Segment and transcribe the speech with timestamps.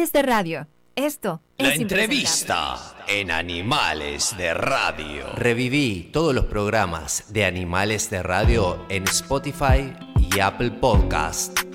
[0.00, 0.66] de radio.
[0.96, 5.26] Esto La es entrevista en Animales de Radio.
[5.34, 11.69] Reviví todos los programas de Animales de Radio en Spotify y Apple Podcast.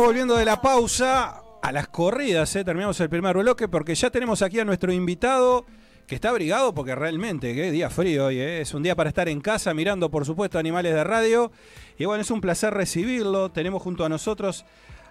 [0.00, 2.64] Volviendo de la pausa a las corridas, ¿eh?
[2.64, 5.66] terminamos el primer bloque porque ya tenemos aquí a nuestro invitado
[6.06, 8.62] que está abrigado porque realmente, qué día frío hoy, ¿eh?
[8.62, 11.52] es un día para estar en casa mirando por supuesto animales de radio
[11.98, 14.64] y bueno, es un placer recibirlo, tenemos junto a nosotros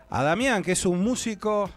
[0.10, 1.70] a Damián, que es un músico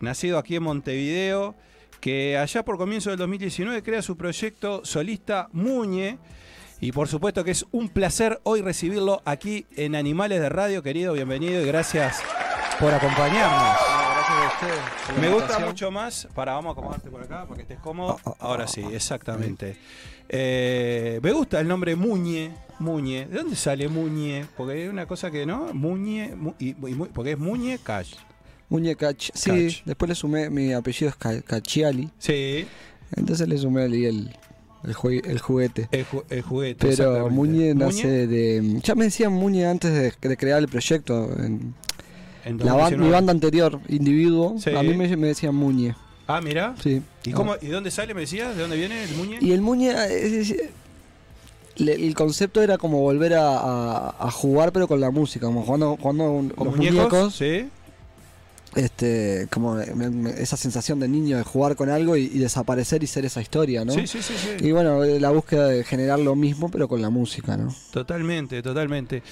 [0.00, 1.54] nacido aquí en Montevideo,
[2.00, 6.18] que allá por comienzo del 2019 crea su proyecto solista Muñe.
[6.78, 11.14] Y por supuesto que es un placer hoy recibirlo aquí en Animales de Radio, querido,
[11.14, 12.22] bienvenido y gracias
[12.80, 13.76] por acompañarnos.
[15.20, 18.18] Me gusta mucho más, para vamos a acomodarte por acá para que estés cómodo.
[18.40, 19.76] Ahora sí, exactamente.
[20.28, 23.26] Eh, me gusta el nombre Muñe, Muñe.
[23.26, 24.46] ¿De dónde sale Muñe?
[24.56, 28.14] Porque es una cosa que no, Muñe, mu- y- y porque es Muñe Cash.
[28.68, 29.82] Sí, Cach.
[29.84, 32.10] después le sumé, mi apellido es Ca- Cacciali.
[32.18, 32.66] Sí,
[33.14, 34.36] Entonces le sumé ahí el,
[34.82, 35.88] el, jue- el juguete.
[35.92, 36.88] el, ju- el juguete.
[36.88, 37.30] Pero.
[37.30, 38.80] Muñe nace de.
[38.82, 41.32] Ya me decían Muñe antes de, de crear el proyecto.
[41.38, 41.74] En
[42.46, 43.04] En la ban- 2019.
[43.04, 44.70] mi banda anterior, Individuo, Sí.
[44.70, 45.94] a mí me, me decían Muñe.
[46.28, 46.74] Ah, mira.
[46.82, 47.02] Sí.
[47.24, 48.54] ¿Y, cómo, ¿Y dónde sale, me decías?
[48.56, 49.38] ¿De dónde viene el Muñe?
[49.40, 49.90] Y el Muñe.
[49.90, 50.56] es- es-
[51.76, 55.46] le- el concepto era como volver a, a- a jugar, pero con la música.
[55.46, 56.96] Como jugando, jugando un- ¿Con los muñecos?
[57.12, 57.34] muñecos.
[57.36, 57.68] Sí.
[58.74, 63.02] este como me- me- esa sensación de niño de jugar con algo y, y desaparecer
[63.02, 63.92] y ser esa historia, ¿no?
[63.94, 64.66] sí, sí, sí, sí.
[64.66, 67.74] Y bueno, eh, la búsqueda de generar lo mismo pero con la música, ¿no?
[67.90, 69.22] Totalmente, totalmente.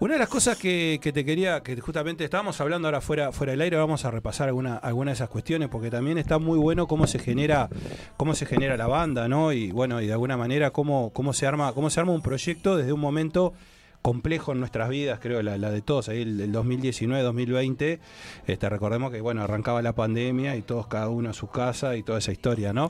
[0.00, 3.60] Una de las cosas que, te quería, que justamente estábamos hablando ahora fuera, fuera del
[3.62, 7.08] aire, vamos a repasar alguna, alguna de esas cuestiones, porque también está muy bueno cómo
[7.08, 7.68] se genera,
[8.16, 9.52] cómo se genera la banda, ¿no?
[9.52, 12.76] Y bueno, y de alguna manera cómo, cómo se arma, cómo se arma un proyecto
[12.76, 13.54] desde un momento
[14.00, 17.98] complejo en nuestras vidas, creo, la, de todos, ahí el, el 2019-2020,
[18.46, 22.04] este, recordemos que bueno, arrancaba la pandemia y todos cada uno a su casa y
[22.04, 22.88] toda esa historia, ¿no?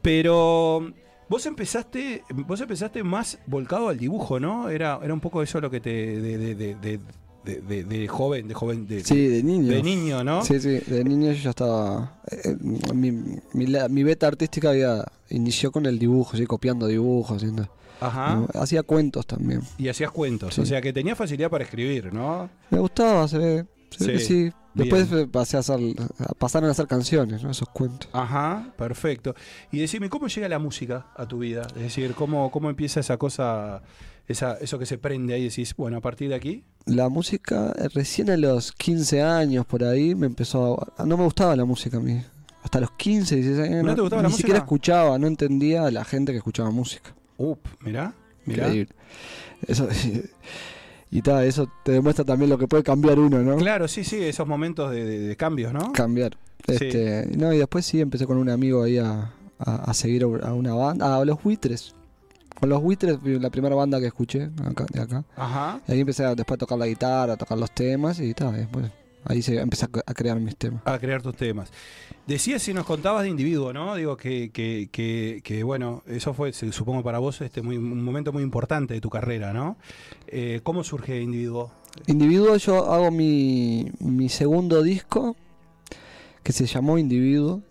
[0.00, 0.90] Pero
[1.30, 4.68] vos empezaste, vos empezaste más volcado al dibujo, ¿no?
[4.68, 8.86] Era, era un poco eso lo que te de, de, de, de, joven, de joven,
[8.86, 9.72] de, Sí, de niño.
[9.72, 10.44] de niño, ¿no?
[10.44, 12.20] Sí, sí, de niño yo ya estaba...
[12.30, 12.54] eh,
[12.92, 13.12] mi,
[13.54, 17.66] mi, la- mi beta artística había inició con el dibujo, sí, copiando dibujos, haciendo...
[18.00, 18.34] Ajá.
[18.34, 18.48] ¿no?
[18.60, 19.60] Hacía cuentos también.
[19.78, 20.60] Y hacías cuentos, Sí.
[20.62, 22.48] o sea que tenía facilidad para escribir, ¿no?
[22.70, 23.66] Me gustaba, se ve.
[23.90, 24.52] Sí, sí.
[24.74, 25.80] Después pasé a hacer,
[26.38, 27.50] pasaron a hacer canciones, ¿no?
[27.50, 28.08] Esos cuentos.
[28.12, 29.34] Ajá, perfecto.
[29.72, 31.62] Y decime, ¿cómo llega la música a tu vida?
[31.74, 33.82] Es decir, ¿cómo, cómo empieza esa cosa,
[34.28, 36.64] esa, eso que se prende ahí y decís, bueno, a partir de aquí?
[36.86, 41.04] La música, eh, recién a los 15 años por ahí, me empezó a...
[41.04, 42.22] No me gustaba la música a mí.
[42.62, 43.84] Hasta los 15, 16 años.
[43.84, 44.64] ¿No te gustaba ni la siquiera música?
[44.64, 47.12] escuchaba, no entendía a la gente que escuchaba música.
[47.38, 48.14] Up, mirá,
[48.44, 48.66] mirá.
[48.66, 48.94] Increíble.
[49.66, 49.88] Eso,
[51.10, 53.56] y tal, eso te demuestra también lo que puede cambiar uno, ¿no?
[53.56, 55.92] Claro, sí, sí, esos momentos de, de- de cambios, ¿no?
[55.92, 56.36] Cambiar.
[56.66, 56.74] Sí.
[56.74, 60.52] Este, no, y después sí empecé con un amigo ahí a, a- a seguir a
[60.52, 61.94] una banda, a los buitres.
[62.58, 65.24] Con los buitres la primera banda que escuché acá, de acá.
[65.34, 65.80] Ajá.
[65.88, 68.54] Y ahí empecé a, después a tocar la guitarra, a tocar los temas y tal,
[68.54, 68.84] después
[69.24, 70.82] ahí se, empecé a, crear mis temas.
[70.84, 71.70] a crear tus temas.
[72.26, 73.94] Decías si nos contabas de individuo, ¿no?
[73.96, 78.32] Digo que, que, que, que, bueno, eso fue, supongo para vos, este muy, un momento
[78.32, 79.76] muy importante de tu carrera, ¿no?
[80.26, 81.72] Eh, ¿Cómo surge individuo?
[82.06, 85.36] Individuo, yo hago mi, mi segundo disco
[86.42, 87.62] que se llamó Individuo.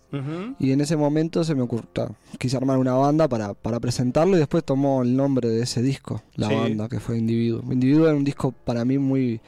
[0.58, 4.40] Y en ese momento se me ocurrió, quise armar una banda para, para presentarlo y
[4.40, 6.56] después tomó el nombre de ese disco, la Sí.
[6.56, 7.62] banda, que fue Individuo.
[7.72, 9.40] Individuo era un disco para mí muy,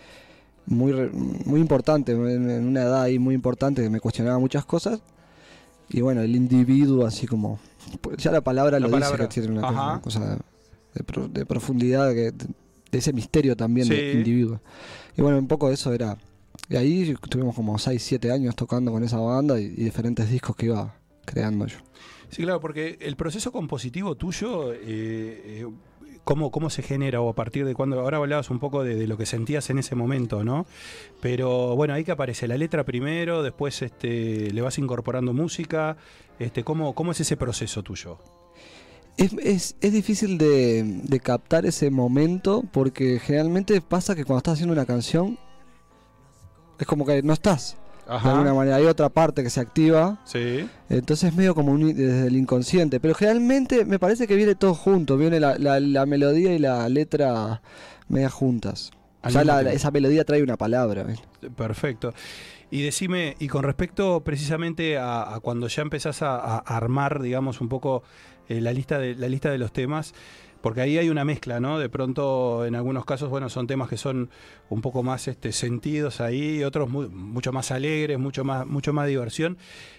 [0.65, 0.93] muy,
[1.45, 5.01] muy importante, en, una edad ahí muy importante que me cuestionaba muchas cosas.
[5.89, 7.59] Y bueno, el individuo así como,
[7.99, 9.27] pues ya la palabra La lo palabra.
[9.27, 10.39] dice que tiene una cosa, una cosa
[10.93, 13.93] de, de profundidad, que, de ese misterio también Sí.
[13.95, 14.61] de individuo.
[15.17, 16.17] Y bueno, un poco eso era...
[16.69, 20.55] Y ahí estuvimos como 6, 7 años tocando con esa banda y, y diferentes discos
[20.55, 20.95] que iba
[21.25, 21.77] creando yo.
[22.29, 25.67] Sí, claro, porque el proceso compositivo tuyo, eh, eh,
[26.23, 27.99] ¿cómo, ¿cómo se genera o a partir de cuando?
[27.99, 30.65] Ahora hablabas un poco de, lo que sentías en ese momento, ¿no?
[31.21, 35.97] Pero bueno, ahí que aparece la letra primero, después este, le vas incorporando música.
[36.39, 38.17] Este, ¿cómo, ¿Cómo es ese proceso tuyo?
[39.17, 44.73] Es, es, es difícil de captar ese momento porque generalmente pasa que cuando estás haciendo
[44.73, 45.37] una canción
[46.79, 47.77] es como que no estás.
[48.19, 50.19] De alguna manera hay otra parte que se activa.
[50.25, 50.67] Sí.
[50.89, 52.99] Entonces es medio como un- desde el inconsciente.
[52.99, 55.17] Pero generalmente me parece que viene todo junto.
[55.17, 57.61] Viene la, la- la melodía y la letra
[58.07, 58.91] media juntas.
[59.23, 61.05] Ya mismo la- esa melodía trae una palabra.
[61.55, 62.13] Perfecto.
[62.69, 67.59] Y decime, y con respecto precisamente a, a cuando ya empezás a, a armar, digamos,
[67.61, 68.01] un poco
[68.47, 70.13] eh, la, lista de, la lista de los temas,
[70.61, 71.79] porque ahí hay una mezcla, ¿no?
[71.79, 74.29] De pronto, en algunos casos, bueno, son temas que son
[74.69, 79.07] un poco más este, sentidos ahí, otros mu- mucho más alegres, mucho más, mucho más
[79.07, 79.57] diversión.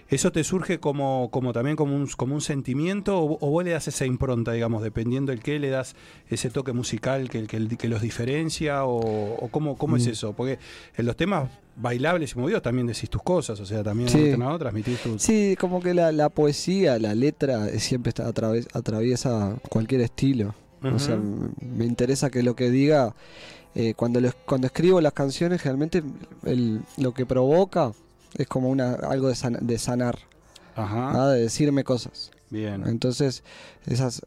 [0.08, 3.70] ¿Eso te surge como, como también como un, como un sentimiento o, o vos le
[3.70, 5.96] das esa impronta, digamos, dependiendo el qué, le das
[6.28, 8.98] ese toque musical que, que, que los diferencia o,
[9.42, 10.10] o cómo, cómo es Mm.
[10.10, 10.32] eso?
[10.34, 10.58] Porque
[10.96, 14.34] en los temas bailables y movidos también decís tus cosas, o sea, también Sí.
[14.58, 15.22] transmitís tus...
[15.22, 20.54] Sí, como que la, la poesía, la letra eh, siempre está atraves- atraviesa cualquier estilo.
[20.82, 23.14] O sea, me interesa que lo que diga,
[23.76, 26.02] eh, cuando, lo- cuando escribo las canciones, realmente
[26.44, 27.92] el- lo que provoca
[28.36, 30.18] es como una algo de, san- de sanar,
[30.74, 32.30] Ajá, de decirme cosas.
[32.50, 32.82] bien.
[32.86, 33.44] Entonces,
[33.86, 34.22] esas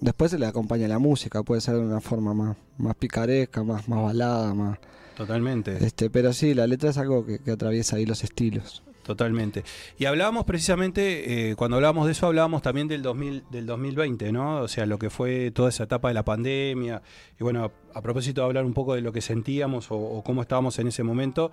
[0.00, 3.88] después se le acompaña la música, puede ser de una forma más, más picaresca, más,
[3.88, 4.78] más balada, más
[5.18, 8.84] Totalmente, este, pero sí, la letra es algo que, que atraviesa ahí los estilos.
[9.02, 9.64] totalmente.
[9.98, 14.60] Y hablábamos precisamente, eh, cuando hablábamos de eso, hablábamos también del, 2000, del 2020, ¿no?
[14.60, 17.02] O sea, lo que fue toda esa etapa de la pandemia.
[17.40, 20.22] Y bueno, a, a propósito de hablar un poco de lo que sentíamos o, o
[20.22, 21.50] cómo estábamos en ese momento,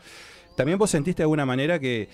[0.56, 2.08] también vos sentiste de alguna manera que,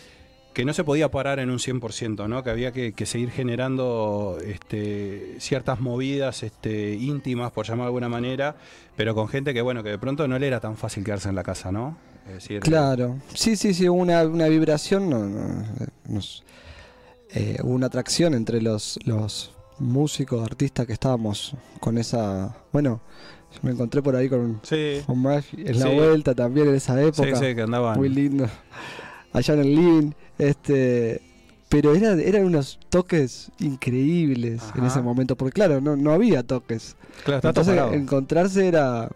[0.54, 2.44] que no se podía parar en un 100%, ¿no?
[2.44, 8.10] Que había que, que seguir generando este, ciertas movidas este, íntimas, por llamar de alguna
[8.10, 8.56] manera,
[8.98, 11.36] pero con gente que, bueno, que de pronto no le era tan fácil quedarse en
[11.36, 11.98] la casa, ¿no?
[12.28, 15.66] Es decir, Claro, sí, sí, sí, hubo una, una vibración, no, no,
[16.08, 16.44] nos-
[17.34, 22.58] eh, hubo una atracción entre los, los músicos, artistas que estábamos con esa...
[22.74, 23.02] Bueno,
[23.54, 25.94] yo me encontré por ahí con, Sí, con Murphy en la Sí.
[25.96, 27.36] vuelta también en esa sí, época.
[27.40, 27.98] sí, que andaban.
[27.98, 28.48] Muy lindo.
[29.34, 30.12] Allá en el living.
[30.38, 31.22] Este,
[31.70, 36.96] pero era, eran unos toques increíbles en ese momento, porque claro, no, no había toques.
[37.24, 39.10] Claro, Entonces encontrarse era,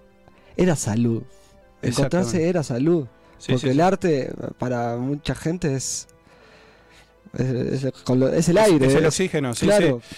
[0.55, 1.23] era salud.
[1.81, 3.07] Encontrarse era salud.
[3.37, 3.81] Sí, porque sí, el sí.
[3.81, 6.07] arte para mucha gente es
[7.37, 8.87] es, el aire.
[8.87, 10.15] Es, el oxígeno, sí, claro, sí.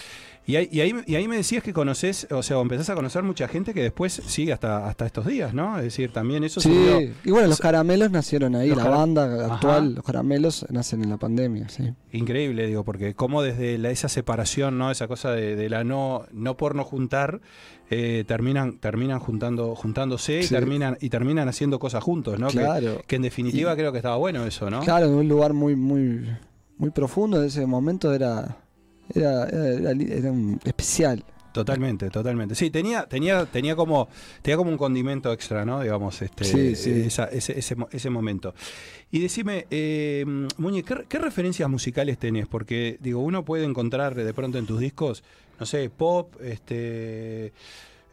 [0.48, 3.22] Y ahí, y, ahí, y ahí me decías que conoces, o sea, empezás a conocer
[3.22, 5.78] mucha gente que después sigue hasta, hasta estos días, ¿no?
[5.78, 7.14] Es decir, también eso sí.
[7.26, 8.70] Y bueno, los caramelos nacieron ahí.
[8.74, 9.56] La banda Ajá.
[9.56, 11.92] actual, los caramelos, nacen en la pandemia, sí.
[12.14, 14.90] Increíble, digo, porque como desde la- esa separación, ¿no?
[14.90, 17.42] Esa cosa de, de la no, no por no juntar,
[17.90, 22.48] eh, terminan, terminan juntando, juntándose y terminan, y terminan haciendo cosas juntos, ¿no?
[22.48, 23.02] Claro.
[23.06, 24.80] Que, en definitiva creo que estaba bueno eso, ¿no?
[24.80, 26.26] Claro, en un lugar muy, muy,
[26.78, 28.58] muy profundo de ese momento era,
[29.14, 31.24] era, era, un especial.
[31.54, 32.54] Totalmente, totalmente.
[32.54, 34.10] Sí, tenía, tenía, tenía como,
[34.44, 35.82] tenía como un condimento extra, ¿no?
[35.82, 36.92] Digamos, este, Sí, sí.
[37.08, 38.54] esa- ese, ese, ese momento.
[39.10, 40.24] Y decime, eh,
[40.58, 42.46] Muñe, ¿qué, qué referencias musicales tenés?
[42.48, 45.24] Porque, digo, uno puede encontrar de pronto en tus discos,
[45.60, 47.54] no sé, pop, este.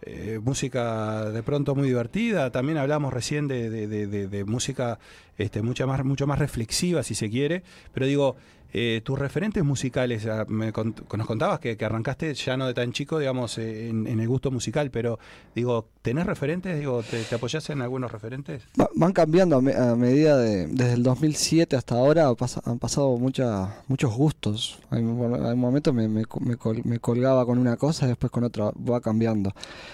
[0.07, 4.99] eh, música de pronto muy divertida, también hablamos recién de, de- de- de- de música
[5.39, 7.63] este, mucha más, mucho más reflexiva, si se quiere,
[7.95, 8.37] pero digo,
[8.77, 12.75] eh, tus referentes musicales, ah, me cont- nos contabas que, que arrancaste ya no de
[12.75, 15.21] tan chico, digamos, eh, en, en el gusto musical, pero
[15.55, 16.77] digo, ¿tenés referentes?
[16.77, 18.65] Digo, ¿te, te apoyás en algunos referentes?
[18.79, 22.27] Va- Van cambiando a, me- a medida de, desde el 2007 hasta ahora,
[22.65, 24.81] han pasado mucha, muchos gustos.
[24.91, 28.43] Hay, hay momentos me, me, co- me col- me colgaba con una cosa, después con
[28.43, 29.51] otra, va cambiando.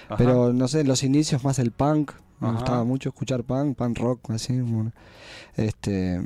[0.07, 0.17] Ajá.
[0.17, 2.57] Pero no sé, en los inicios más el punk, me Ajá.
[2.57, 4.59] gustaba mucho escuchar punk, punk rock, así.
[4.59, 4.93] bueno.
[5.57, 6.23] Este,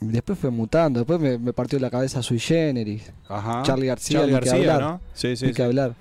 [0.00, 3.62] después fue mutando, después me, me partió la cabeza Sui Generis, Ajá.
[3.62, 4.80] Charlie García, Charlie que hablar.
[4.80, 5.00] ¿no?
[5.14, 5.94] Sí, sí, que hablar.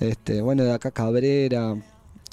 [0.00, 1.76] Este, bueno, de acá Cabrera,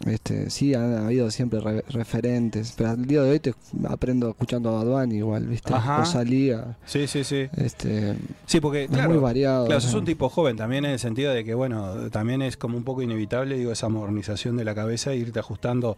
[0.06, 3.54] este, sí, han habido siempre re- referentes, pero al día de hoy te
[3.88, 5.74] aprendo escuchando a Bad Bunny igual, ¿viste?
[5.74, 5.98] Ajá.
[5.98, 7.48] Rosalía, Sí, sí, sí.
[7.58, 9.66] este, Sí, porque, es claro, muy variado.
[9.66, 12.56] Claro, o sos un tipo joven también en el sentido de que, bueno, también es
[12.56, 15.98] como un poco inevitable, digo, esa modernización de la cabeza e irte ajustando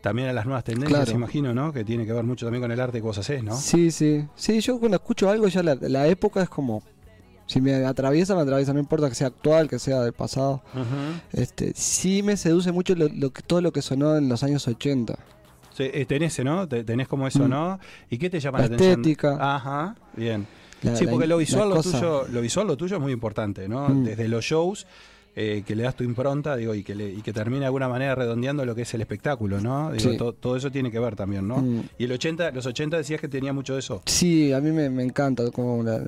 [0.00, 1.16] también a las nuevas tendencias, Claro.
[1.18, 1.72] imagino, ¿no?
[1.72, 3.56] Que tiene que ver mucho también con el arte que vos hacés, ¿no?
[3.56, 4.24] Sí, sí.
[4.34, 6.82] Sí, yo cuando escucho algo ya la, la época es como...
[7.46, 10.62] Si me atraviesa, me atraviesa, no importa que sea actual, que sea del pasado.
[11.32, 15.18] Este, sí me seduce mucho lo, lo todo lo que sonó en los años 80.
[15.74, 16.68] Sí, eh, tenés, ¿no?
[16.68, 17.50] Te- Tenés como eso, Mm.
[17.50, 17.80] ¿no?
[18.08, 18.90] ¿Y qué te llama La la, atención?
[19.00, 19.36] estética.
[19.56, 20.46] Ajá, bien.
[20.82, 23.68] La- sí, porque lo visual, lo cosa- tuyo, lo visual, lo tuyo es muy importante,
[23.68, 23.88] ¿no?
[23.88, 24.04] Mm.
[24.04, 24.86] Desde los shows,
[25.36, 27.88] eh, que le das tu impronta, digo, y que, le, y que termina de alguna
[27.88, 29.92] manera redondeando lo que es el espectáculo, ¿no?
[29.92, 30.16] Digo, Sí.
[30.16, 31.58] to- todo eso tiene que ver también, ¿no?
[31.58, 31.82] Mm.
[31.98, 34.02] Y el 80, los 80 decías que tenía mucho de eso.
[34.06, 36.02] Sí, a mí me, me encanta como la-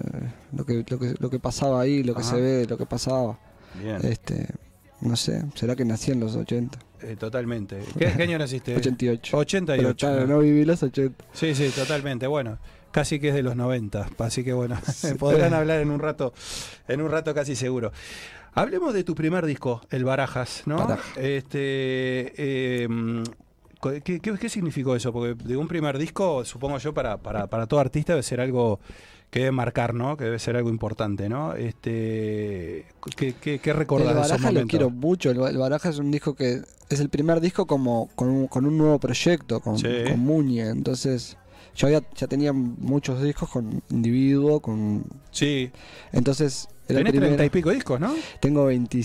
[0.52, 3.38] lo, que, lo, que, lo que pasaba ahí, lo que se ve, lo que pasaba.
[3.82, 3.98] Bien.
[4.02, 4.48] Este,
[5.00, 6.78] no sé, será que nací en los 80.
[7.02, 7.80] Eh, totalmente.
[7.98, 8.76] ¿Qué, qué año naciste?
[8.76, 9.36] 88.
[9.36, 9.82] 88.
[9.82, 11.24] Pero claro, no viví los 80.
[11.32, 12.26] Sí, sí, totalmente.
[12.26, 12.58] Bueno,
[12.90, 14.76] casi que es de los 90, así que bueno,
[15.18, 16.32] podrán hablar en un rato,
[16.88, 17.92] en un rato casi seguro.
[18.54, 20.86] Hablemos de tu primer disco, El Barajas, ¿no?
[21.16, 22.88] Este, eh,
[24.04, 25.12] ¿qué, qué, qué significó eso?
[25.12, 28.78] Porque de un primer disco, supongo yo, para, para, para todo artista debe ser algo
[29.30, 30.18] que debe marcar, ¿no?
[30.18, 31.54] Que debe ser algo importante, ¿no?
[31.54, 32.84] Este,
[33.16, 35.30] ¿qué, qué, qué El recordás de esos Baraja lo quiero mucho.
[35.30, 38.46] El, Ba- el Baraja es un disco que es el primer disco como con un,
[38.48, 39.86] con un nuevo proyecto, con, Sí.
[40.10, 40.68] con Muñe.
[40.68, 41.38] Entonces,
[41.74, 45.70] yo había- ya tenía muchos discos con individuo, con Sí,
[46.12, 48.14] entonces el tenés treinta y pico discos, ¿no?
[48.40, 48.98] Tengo 20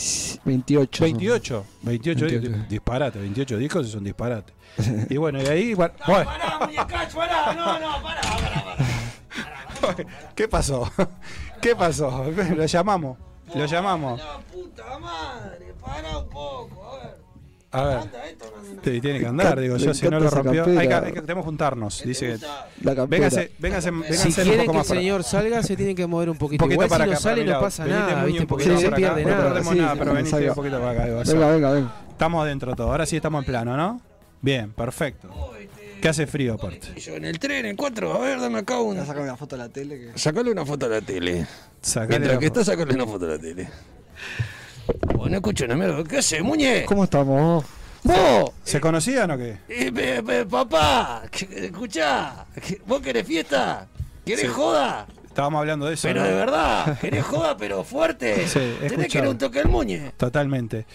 [0.46, 1.04] 28.
[1.04, 2.40] 28, 28, 28.
[2.40, 4.54] discos, disparate, 28 discos es un disparate.
[5.10, 8.66] Y bueno, y ahí, bueno, bueno, Pará, muñecacho, pará, no, no, pará, pará,
[9.82, 10.10] pará.
[10.36, 10.92] ¿qué pasó?
[11.62, 12.26] ¿Qué pasó?
[12.56, 13.18] Lo llamamos,
[13.56, 14.20] lo llamamos.
[14.20, 16.87] La puta madre, pará un poco,
[17.72, 17.98] a ver.
[17.98, 20.66] No te tiene que andar, digo yo, si no lo rompió.
[20.80, 22.46] Hay que, que- tenemos que juntarnos, dice que.
[22.96, 23.06] La.
[23.06, 26.08] Véngase, véngase, véngase Si un quieren poco que el para- señor salga, se tienen que
[26.08, 26.64] mover un poquito.
[26.64, 28.42] poquito Igual para si acá, no sale no pasa Venite, nada, Muñe, ¿viste?
[28.42, 29.50] un Porque poquito no se para acá, pierde no nada.
[29.50, 30.50] perdemos Sí, nada, pero sí, venite salga.
[30.50, 31.06] un poquito para acá.
[31.06, 31.96] digo, Venga, venga, venga.
[32.12, 34.02] Estamos dentro todo, ahora sí estamos en plano, ¿no?
[34.42, 35.30] Bien, perfecto.
[36.02, 36.94] ¿Qué hace frío aparte?
[37.00, 39.04] Yo en el tren, en cuatro, a ver, dame acá una.
[39.04, 40.18] Sacar una foto a la tele que.
[40.20, 41.48] Sacale una foto a la tele.
[41.82, 43.68] Sacale Mientras que está, sacale una foto a la tele.
[45.16, 46.04] Vos no escucho una mierda.
[46.04, 46.86] ¿Qué haces, Muñe?
[46.86, 47.66] ¿Cómo estamos?
[48.04, 49.58] Vos, ¿Se conocían o qué?
[49.68, 52.46] eh, papá, escuchá,
[52.86, 53.88] ¿vos querés fiesta?
[54.26, 54.48] ¿Querés Sí.
[54.48, 55.08] joda?
[55.28, 56.08] Estábamos hablando de eso.
[56.08, 56.28] Pero ¿no?
[56.28, 58.48] de verdad, ¿querés joda pero fuerte?
[58.48, 60.12] Sí, Tenés que ir un toque al Muñe.
[60.18, 60.86] Totalmente.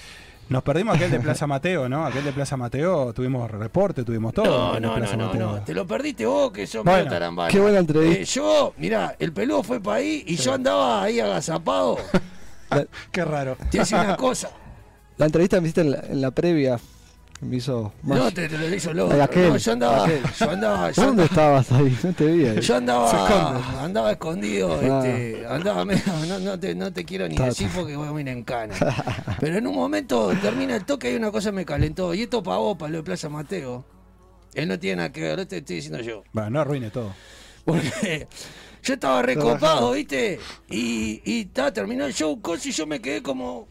[0.48, 2.04] Nos perdimos aquel de Plaza Mateo, ¿no?
[2.04, 4.74] Aquel de Plaza Mateo, tuvimos reporte, tuvimos todo.
[4.74, 5.52] No, no, Plaza no, no, Mateo.
[5.52, 7.50] no, te lo perdiste vos que sos Bueno, medio tarambana.
[7.50, 8.20] qué buena entrevista.
[8.20, 11.96] Eh, yo, mirá, el peludo fue para ahí y yo andaba ahí agazapado.
[13.12, 13.56] Qué raro.
[13.70, 14.50] Te decía una cosa.
[15.16, 16.78] La entrevista me hiciste en la, en la previa
[17.40, 18.18] me hizo más.
[18.18, 19.12] No, te, te lo hizo loco.
[19.14, 19.16] No,
[19.56, 20.22] yo andaba, aquel.
[20.32, 21.98] yo andaba, yo ¿Dónde andaba, estabas ahí?
[22.04, 22.54] No te vi ahí.
[22.56, 25.04] yo Se andaba, andaba escondido, Ah.
[25.04, 28.20] este, andaba medio, no, no te, no te quiero ni Está- decir porque voy a
[28.20, 28.74] ir en cana.
[29.40, 32.14] Pero en un momento termina el toque y una cosa me calentó.
[32.14, 33.84] Y esto para vos, para lo de Plaza Mateo.
[34.54, 36.22] Él no tiene nada que ver, lo te estoy diciendo yo.
[36.32, 37.12] Bueno, no arruine todo.
[37.64, 38.28] Porque
[38.82, 40.40] yo estaba recopado, ¿viste?
[40.68, 43.68] Y, y ta, terminó el show, cosa, y yo me quedé como.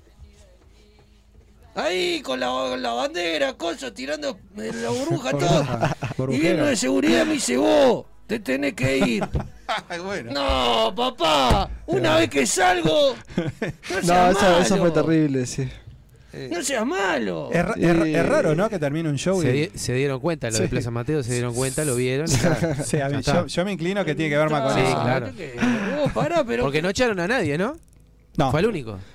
[1.74, 5.32] Ahí con la, la bandera, cosa, tirando la burbuja,
[6.18, 6.32] todo.
[6.32, 9.30] Y viene de seguridad me dice, vos, te tenés que ir.
[10.03, 10.32] bueno.
[10.32, 13.15] No, papá, una vez que salgo,
[14.03, 15.70] no eso, eso fue terrible, sí.
[16.50, 17.50] No seas malo.
[17.51, 18.69] Es, ra- es ra- es raro, ¿no?
[18.69, 19.59] Que termine un show Se, y.
[19.67, 20.63] di- se dieron cuenta, lo Sí.
[20.63, 22.27] de Plaza Mateo, se dieron cuenta, lo vieron.
[22.29, 23.33] y ya- Sí, a mí- ya está.
[23.41, 25.01] yo, yo me inclino que tiene que ver más con Sí, eso.
[25.01, 25.29] claro.
[25.97, 26.63] Vos pará, pero.
[26.63, 27.75] Porque no echaron a nadie, ¿no?
[28.38, 28.97] No, Fue el único.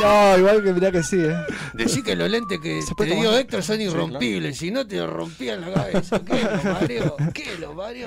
[0.00, 1.34] No, igual que mirá que sí, ¿eh?
[1.74, 3.40] Decí que los lentes que ¿Se te dio tomar?
[3.40, 6.20] Héctor son irrompibles, si no te rompían la cabeza.
[6.24, 7.16] ¿Qué lo parió?
[7.34, 8.06] ¿Qué lo parió?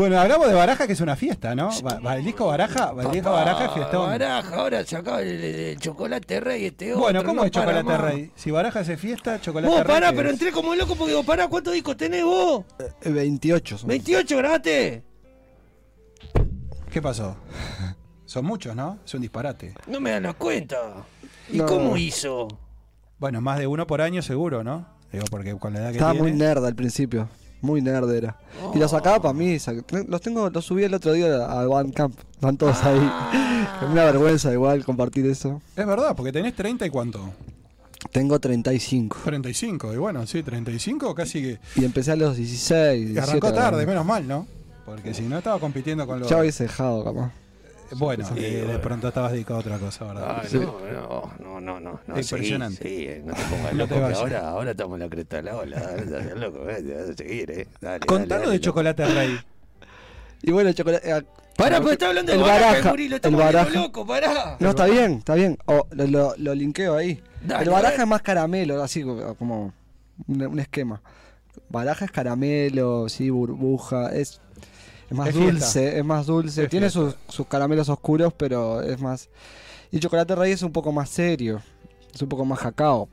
[0.00, 1.68] Bueno, hablamos de Baraja, que es una fiesta, ¿no?
[1.82, 4.06] Ba- ba- el disco Baraja, el disco Baraja es fiestón.
[4.08, 7.02] Baraja, ahora sacaba el, el- el chocolate rey este otro.
[7.02, 8.00] Bueno, ¿cómo no es Chocolate más.
[8.00, 8.32] Rey?
[8.34, 9.94] Si Baraja hace fiesta, Chocolate Vos Rey.
[9.94, 10.32] pará, ¿qué pero es?
[10.32, 12.64] entré como loco porque digo, pará, ¿cuántos discos tenés vos?
[13.02, 13.88] Eh, 28 son.
[13.88, 15.02] 28, grabate.
[16.90, 17.36] ¿Qué pasó?
[18.24, 19.00] Son muchos, ¿no?
[19.04, 19.74] Es un disparate.
[19.86, 20.78] No me dan la cuenta.
[21.52, 21.66] ¿Y No.
[21.66, 22.48] cómo hizo?
[23.18, 24.86] Bueno, más de uno por año seguro, ¿no?
[25.12, 26.26] Digo, porque con la edad que Estaba tiene...
[26.30, 27.28] muy nerd al principio.
[27.62, 28.36] Muy nerd era.
[28.74, 29.56] Y lo sacaba para mí.
[29.56, 32.18] sac- Los tengo, los subí el otro día al Bandcamp.
[32.32, 32.98] Están todos ahí.
[33.02, 33.76] Ah.
[33.82, 35.60] Es una vergüenza igual compartir eso.
[35.76, 37.30] Es verdad, porque tenés 30 y cuánto?
[38.12, 39.18] Tengo 35.
[39.24, 41.58] 35, y bueno, sí, 35 casi que...
[41.76, 42.70] Y empecé a los 16.
[43.00, 43.86] que 17, arrancó tarde, ¿verdad?
[43.92, 44.46] menos mal, ¿no?
[44.86, 46.28] Porque si no estaba compitiendo con los...
[46.30, 47.30] Ya hubiese dejado, capaz.
[47.96, 50.24] Bueno, y de pronto estabas dedicado a otra cosa, ¿verdad?
[50.28, 52.18] Ah, no, no, no, no, no, no.
[52.20, 52.82] Impresionante.
[52.82, 55.42] Sí, sí, eh, no te pongas No loco, ahora, ahora estamos en la cresta de
[55.42, 55.96] la ola.
[56.36, 57.66] Loco, eh, te vas a seguir, eh.
[57.80, 58.60] Dale, dale, de.
[58.60, 59.38] Chocolate Rey.
[60.42, 61.10] Y bueno, chocolate.
[61.10, 61.22] eh,
[61.56, 63.70] Pará, porque está hablando de el baraja, baraja, el baraja.
[63.70, 64.56] loco, pará.
[64.58, 65.58] No, está bien, está bien.
[65.66, 67.22] Lo, lo, lo linkeo ahí.
[67.44, 69.72] Dale, el baraja es más caramelo, así como como
[70.26, 71.02] un, un esquema.
[71.68, 74.40] Baraja es caramelo, sí, burbuja, es,
[75.10, 75.98] es más Es dulce, fiesta.
[75.98, 76.64] es más dulce.
[76.64, 79.28] Es Tiene sus, sus caramelos oscuros, pero es más...
[79.90, 81.60] Y chocolate rey es un poco más serio,
[82.14, 83.08] es un poco más jacao,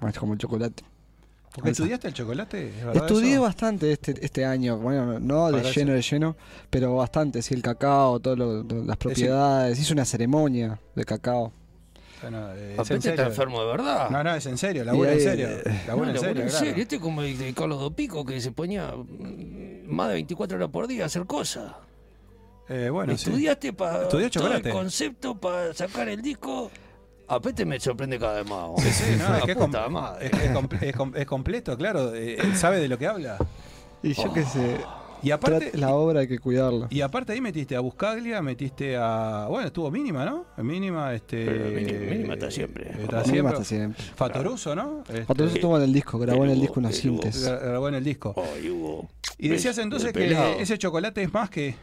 [0.00, 0.84] más como el chocolate.
[1.54, 2.68] ¿Porque estudiaste el chocolate?
[2.68, 3.42] ¿Es verdad Estudié eso?
[3.42, 6.36] bastante este, este año, bueno, no de lleno, de lleno,
[6.68, 11.50] pero bastante, sí, el cacao, todas las propiedades, hice una ceremonia de cacao.
[12.20, 14.10] Bueno, eh, es en está enfermo de verdad.
[14.10, 15.48] No, no, es en serio, labura en serio.
[15.86, 16.64] Labura No, en serio, en claro.
[16.66, 16.82] serio.
[16.82, 18.92] Este es como el de Carlos Dopico que se ponía
[19.88, 21.72] más de 24 horas por día a hacer cosas.
[22.68, 23.28] Eh, bueno, sí.
[23.30, 24.30] Estudiaste para todo el
[24.72, 26.70] concepto para sacar el disco.
[27.26, 28.82] Apete me sorprende cada vez más.
[28.82, 29.70] Sí, sí, no, es que com-
[30.96, 32.14] com- completo, claro.
[32.14, 33.36] eh, él sabe de lo que habla.
[34.02, 34.78] Y yo qué sé,
[35.22, 36.86] Y aparte, la obra hay que cuidarla.
[36.90, 39.46] y aparte ahí metiste a Buscaglia, metiste a.
[39.48, 40.46] Bueno, estuvo mínima, ¿no?
[40.62, 41.44] Mínima, este.
[41.44, 42.90] Pero Mínima- Mínima está siempre.
[42.90, 43.64] Está Mínima siempre.
[43.64, 44.02] siempre.
[44.14, 45.02] Fatoruso, ¿no?
[45.08, 47.44] Este, Otro estuvo en el disco, grabó en el disco el cintas.
[47.46, 48.34] gra- grabó en el disco.
[48.54, 49.08] Ay, Hugo.
[49.38, 51.74] Y decías entonces El que ese chocolate es más que.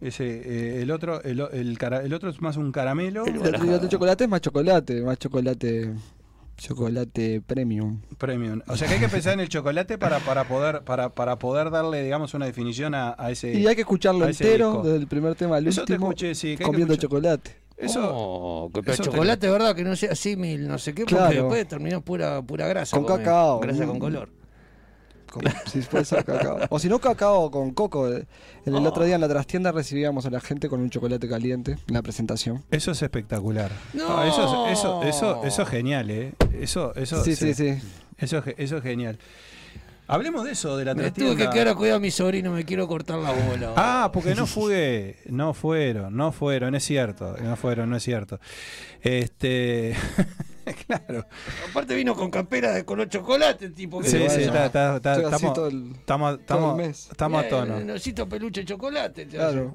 [0.00, 3.70] Ese, eh, el otro el, el, cara- el otro es más un caramelo El y
[3.70, 5.92] otro chocolate es más chocolate, más chocolate,
[6.56, 8.00] chocolate premium.
[8.18, 8.60] premium.
[8.68, 11.70] O sea que hay que pensar en el chocolate para, para poder para, para poder
[11.70, 13.52] darle, digamos, una definición a, a ese.
[13.54, 14.82] Y hay que escucharlo entero, disco.
[14.84, 17.56] desde el primer tema al Eso te último, escuché, sí, que hay que comiendo chocolate.
[17.76, 19.74] Eso, Oh, pero eso te- chocolate, ¿verdad?
[19.74, 21.32] Que no sea símil, no sé qué, porque Claro.
[21.34, 22.96] después terminó pura, pura grasa.
[22.96, 23.58] Con cacao.
[23.60, 24.00] Grasa con Mm.
[24.00, 24.28] color.
[25.66, 26.58] Si puede ser cacao.
[26.70, 28.08] O si no, cacao con coco.
[28.08, 28.26] En
[28.66, 28.88] el Oh.
[28.88, 32.02] otro día en la trastienda recibíamos a la gente con un chocolate caliente en la
[32.02, 32.62] presentación.
[32.70, 33.70] eso es espectacular.
[33.92, 34.18] No.
[34.18, 36.32] Ah, eso, es- eso, eso, eso es genial, ¿eh?
[36.60, 37.74] Eso, eso, Sí, sí, sí.
[38.18, 39.18] Eso, es ge- eso es genial.
[40.06, 41.34] Hablemos de eso, de la Me trastienda.
[41.34, 43.72] tuve que quedar a cuidar a mi sobrino, me quiero cortar la bola.
[43.76, 48.38] Ah, porque no fue, no fueron, no fueron, es cierto, no fueron, no es cierto.
[49.02, 49.94] Este,
[50.86, 51.26] claro.
[51.70, 54.00] Aparte vino con campera de color chocolate, tipo.
[54.00, 57.08] que Sí, sí, está, está, está- estamos, todo el- estamos, todo estamos, el mes.
[57.10, 57.76] estamos a tono.
[57.76, 59.26] Un osito peluche de chocolate.
[59.26, 59.74] te Claro.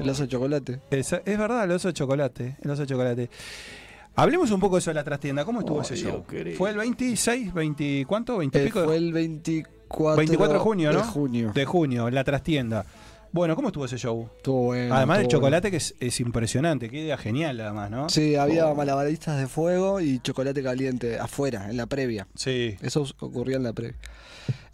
[0.00, 0.80] El oso de chocolate.
[0.90, 3.30] Esa- es verdad, el oso de chocolate, el oso de chocolate.
[4.16, 5.44] Hablemos un poco de eso de la trastienda.
[5.44, 6.24] ¿Cómo estuvo ese show?
[6.56, 8.36] ¿Fue el 26, 20, cuánto?
[8.38, 8.84] ¿20 y Eh, pico?
[8.84, 10.98] fue el 24, 24 de junio, ¿no?
[10.98, 11.52] de junio.
[11.54, 12.84] De junio, en la trastienda.
[13.30, 14.28] Bueno, ¿cómo estuvo ese show?
[14.36, 14.94] Estuvo bueno.
[14.94, 18.08] además estuvo chocolate, que es, es impresionante, qué idea genial, además, ¿no?
[18.08, 18.74] Sí, había Oh.
[18.74, 22.26] malabaristas de fuego y chocolate caliente afuera, en la previa.
[22.34, 22.76] Sí.
[22.80, 23.96] Eso ocurría en la previa.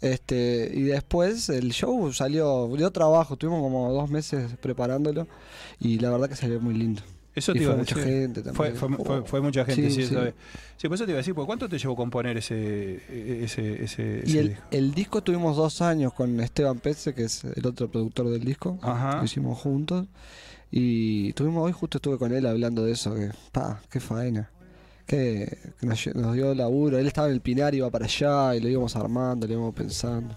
[0.01, 5.27] Este, y después el show salió, dio trabajo, tuvimos como dos meses preparándolo
[5.79, 7.01] y la verdad que salió muy lindo.
[7.35, 8.11] Eso Y te iba fue a mucha decir.
[8.13, 8.97] gente Fue, también.
[8.97, 10.15] fue, fue- fue mucha gente, sí, Sí, sí.
[10.77, 10.87] sí.
[10.87, 12.95] por eso te iba a decir, ¿por cuánto te llevó componer ese,
[13.43, 14.63] ese, ese, Y ese el, disco?
[14.71, 18.79] el disco tuvimos dos años con Esteban Peze, que es el otro productor del disco.
[18.81, 19.17] Ajá.
[19.17, 20.07] Lo hicimos juntos.
[20.71, 24.49] Y tuvimos, hoy justo estuve con él hablando de eso, que, pa, qué faena.
[25.05, 26.97] Que, que nos, nos dio laburo.
[26.97, 30.33] Él estaba en el Pinar, iba para allá y lo íbamos armando, lo íbamos pensando.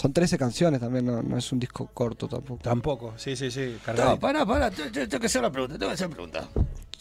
[0.00, 2.62] Son 13 canciones también, no, no es un disco corto tampoco.
[2.62, 3.74] Tampoco, sí, sí, sí.
[3.78, 4.20] No, cargadito.
[4.20, 6.48] pará, pará, te- tengo que hacer la pregunta, tengo que hacer la pregunta.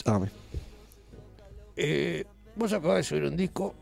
[0.04, 0.30] Dame.
[1.76, 3.76] Eh, vos acabas de subir un disco,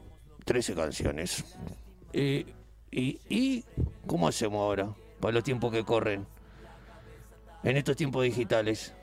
[0.44, 1.44] 13 canciones.
[2.14, 2.46] Eh,
[2.92, 3.64] y, y
[4.06, 6.26] cómo hacemos ahora para los tiempos que corren?
[7.64, 8.94] En estos tiempos digitales.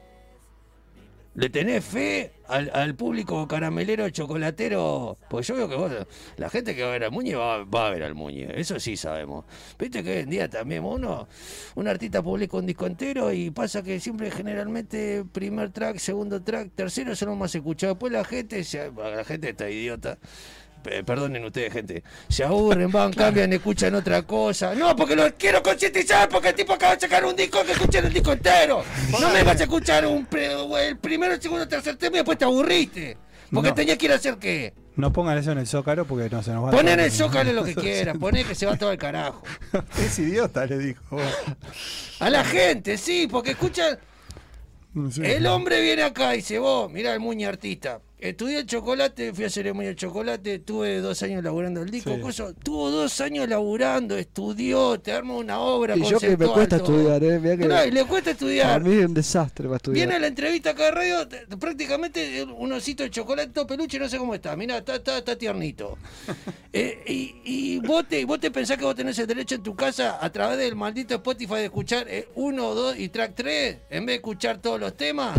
[1.35, 5.17] ¿Le tenés fe al, al público caramelero, chocolatero?
[5.31, 5.91] Pues yo veo que vos,
[6.37, 8.79] la gente que va a ver al Muñe va, va a ver al Muñe, eso
[8.79, 9.47] sí sabemos.
[9.79, 11.27] Viste que hoy en día también uno,
[11.75, 16.73] un artista publica un disco entero y pasa que siempre generalmente primer track, segundo track,
[16.75, 17.95] tercero son los más escuchados.
[17.97, 18.63] Después la gente,
[18.95, 20.19] la gente está idiota.
[20.83, 22.03] Pe- Perdonen ustedes, gente.
[22.29, 24.75] Se aburren, van, cambian, escuchan otra cosa.
[24.75, 28.05] No, porque lo quiero concientizar, porque el tipo acaba de sacar un disco que escuchen
[28.07, 28.83] el disco entero.
[29.21, 30.53] No me vas a escuchar un pre-
[30.89, 33.17] el primero, el segundo, el tercer tema y después te aburriste.
[33.53, 33.75] Porque No.
[33.75, 34.73] tenías que ir a hacer qué.
[34.97, 36.73] No pongan eso en el zócalo porque no se nos va a...
[36.73, 39.43] Poner en el zócalo lo que quieras, poné que se va todo al carajo.
[39.99, 41.19] es idiota, le dijo.
[42.21, 43.99] A la gente, sí, porque escuchan.
[45.23, 48.01] El hombre viene acá y dice, vos, mirá el muñe artista.
[48.23, 52.21] Estudié el chocolate, fui a ceremonia del chocolate, tuve dos años laburando el disco, Sí.
[52.21, 56.79] coso, tuvo dos años laburando, estudió, te arma una obra Y yo que me cuesta
[56.79, 56.99] todo.
[56.99, 57.41] estudiar, ¿eh?
[57.41, 58.81] Mirá que y le cuesta estudiar.
[58.85, 59.95] mí es un desastre para estudiar.
[60.07, 63.67] Viene a la entrevista acá de radio, te- te- prácticamente un osito de chocolate, todo
[63.67, 64.55] peluche, no sé cómo está.
[64.55, 65.99] Mirá, está, está, está tiernito.
[66.75, 69.75] Eh, y y vos, te, vos te pensás que vos tenés el derecho en tu
[69.77, 74.07] casa a través del maldito Spotify de escuchar eh, uno, dos y track tres, en
[74.07, 75.39] vez de escuchar todos los temas.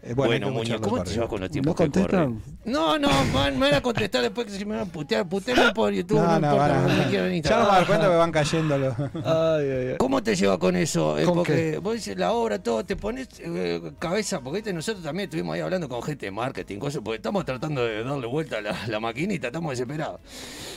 [0.00, 2.34] Eh, Bueno, escucharlo ¿cómo te llevas con los tiempos ¿No que contestan?
[2.40, 2.58] corren?
[2.66, 5.28] No, no, van- me van a contestar después que se me van a putear.
[5.28, 7.66] Putearme por YouTube, no, No, no, importa, van Ya no me Instagram.
[7.66, 8.94] dar cuenta que van cayendo los...
[8.98, 9.96] Ay, ay, ay.
[9.98, 11.18] ¿Cómo te lleva con eso?
[11.18, 11.78] Eh, ¿Con porque qué?
[11.78, 14.72] vos dices la obra, todo, te pones eh, cabeza, porque ¿viste?
[14.72, 18.26] nosotros también estuvimos ahí hablando con gente de marketing, cosas, porque estamos tratando de darle
[18.28, 20.20] vuelta a la, la maquinita, estamos desesperados.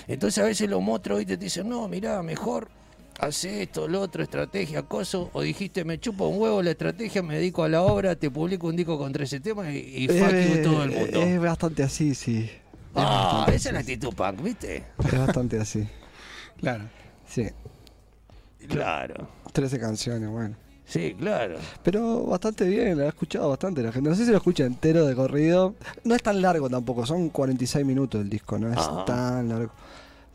[0.07, 1.37] Entonces a veces los monstruos ¿viste?
[1.37, 2.69] te dicen, no, mirá, mejor
[3.21, 7.35] hace esto, lo otro, estrategia, coso, o dijiste, me chupo un huevo la estrategia, me
[7.35, 10.53] dedico a la obra, te publico un disco con 13 temas y, y fuck Eh,
[10.57, 11.21] you todo el mundo.
[11.21, 12.49] Es bastante así, sí.
[12.95, 14.83] ah, esa es la actitud punk, ¿viste?
[15.05, 15.87] Es bastante así.
[16.59, 16.83] Claro.
[17.27, 17.47] Sí.
[18.67, 20.55] Claro, 13 canciones, bueno.
[20.85, 21.55] sí, claro.
[21.83, 24.09] Pero bastante bien, la he escuchado bastante la gente.
[24.09, 25.73] No sé si lo escucha entero de corrido.
[26.03, 29.03] No es tan largo tampoco, son 46 minutos el disco, no es Ah.
[29.05, 29.71] tan largo.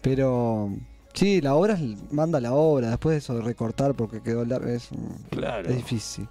[0.03, 0.70] Pero
[1.16, 4.68] Sí, la obra es- manda la obra, después de eso de recortar porque quedó largo
[4.68, 4.90] es,
[5.31, 5.68] Claro.
[5.68, 6.29] es difícil.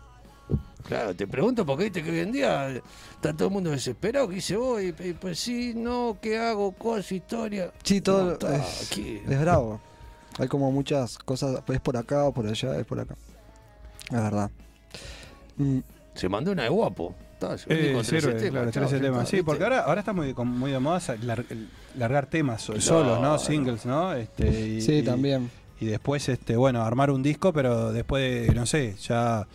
[0.87, 4.29] Claro, te pregunto porque viste que hoy en día está todo el mundo desesperado.
[4.29, 6.71] Que dice, voy, pues sí, no, ¿qué hago?
[6.73, 7.71] Cosa, historia.
[7.83, 9.81] Sí, todo No, está es, es bravo.
[10.37, 13.15] Hay como muchas cosas, es por acá o por allá, es por acá.
[14.05, 14.51] Es verdad.
[15.57, 15.79] Mm,
[16.13, 17.15] Se mandó una de guapo.
[17.35, 19.23] Está, Eh, venía con 13 sirve, temas, claro, chao, 13 ya temas.
[19.25, 21.01] está, Sí, porque ahora, ahora está muy, con- muy de moda
[21.97, 23.37] largar temas so- solos, ¿no?
[23.37, 24.13] Singles, ¿no?
[24.13, 25.49] Este, y, sí, y- también.
[25.79, 29.45] Y después, este, bueno, armar un disco, pero después, no sé, ya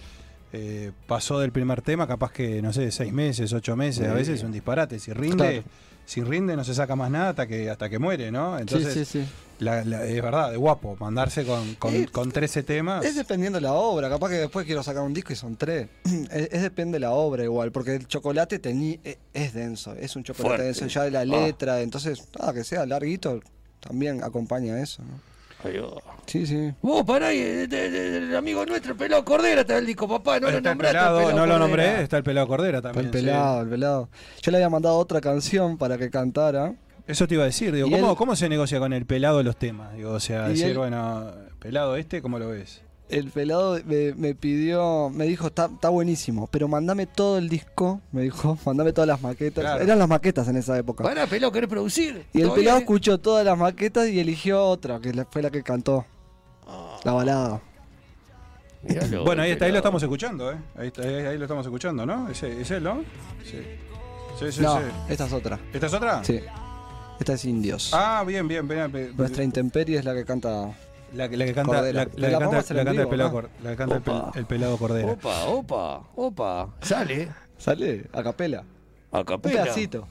[0.52, 4.40] eh, pasó del primer tema, capaz que, no sé, seis meses, ocho meses, a veces
[4.40, 4.98] es un disparate.
[4.98, 5.62] Si rinde, Claro.
[6.11, 8.59] Si rinde no se saca más nada hasta que, hasta que muere, ¿no?
[8.59, 9.29] Entonces, sí, sí, sí.
[9.61, 13.05] la- la- es verdad, de guapo, mandarse con, con, con 13 temas.
[13.05, 15.88] Es dependiendo de la obra, capaz que después quiero sacar un disco y son tres.
[16.05, 20.16] es, es depende de la obra igual, porque el chocolate tení- e- es denso, es
[20.16, 20.64] un chocolate Fuerte.
[20.64, 21.25] denso ya de la Ah.
[21.25, 23.38] letra, entonces, nada, que sea larguito,
[23.79, 25.29] también acompaña eso, ¿no?
[26.27, 26.73] Sí, sí.
[26.81, 30.09] Vos, pará, ahí, de- de- de- el amigo nuestro, el pelado Cordera, está el disco,
[30.09, 30.38] papá.
[30.40, 30.96] No lo está el nombraste.
[30.99, 31.59] pelado, pelado no lo Cordera.
[31.59, 33.07] nombré, está el pelado Cordera también.
[33.07, 33.18] el sí.
[33.18, 34.09] pelado, el pelado.
[34.42, 36.75] Yo le había mandado otra canción para que cantara.
[37.07, 39.57] Eso te iba a decir, digo, ¿cómo, él- ¿cómo se negocia con el pelado los
[39.57, 39.92] temas?
[39.94, 42.83] Digo, o sea, decir, él- bueno, pelado este, ¿cómo lo ves?
[43.11, 48.01] El pelado me, me pidió, me dijo, está, está buenísimo, pero mandame todo el disco,
[48.12, 49.62] me dijo, mandame todas las maquetas.
[49.62, 49.83] Claro.
[49.83, 51.05] Eran las maquetas en esa época.
[51.05, 52.25] Pará, pelado, ¿querés producir?
[52.33, 52.83] Y el ¿Todo pelado bien?
[52.85, 56.07] escuchó todas las maquetas y eligió otra, que fue la que cantó.
[57.05, 57.61] La balada.
[58.83, 60.57] Miralo, Bueno, ahí está, ahí lo estamos escuchando, ¿eh?
[60.77, 62.29] Ahí, está, ahí, ahí lo estamos escuchando, ¿no?
[62.29, 63.03] Ese, es él, ¿no?
[63.44, 63.59] Sí.
[64.38, 64.85] Sí, sí, no, sí.
[65.09, 65.59] esta es otra.
[65.73, 66.25] ¿Esta es otra?
[66.25, 66.40] Sí.
[67.18, 67.90] Esta es Indios.
[67.92, 68.90] Ah, bien, bien, bien.
[68.90, 69.12] bien.
[69.16, 70.73] Nuestra intemperie es la que canta.
[71.14, 71.99] La, que- la que canta, la, Cordera.
[71.99, 73.35] la ¿Te que la canta, el pelado, no?
[73.35, 74.38] Cor- la que canta el, pel- Opa.
[74.38, 75.12] el pelado Cordera.
[75.12, 76.75] Opa, opa, opa.
[76.81, 77.29] Sale.
[77.59, 78.64] Sale a capela.
[79.12, 79.62] A Un capela.
[79.64, 80.07] pedacito.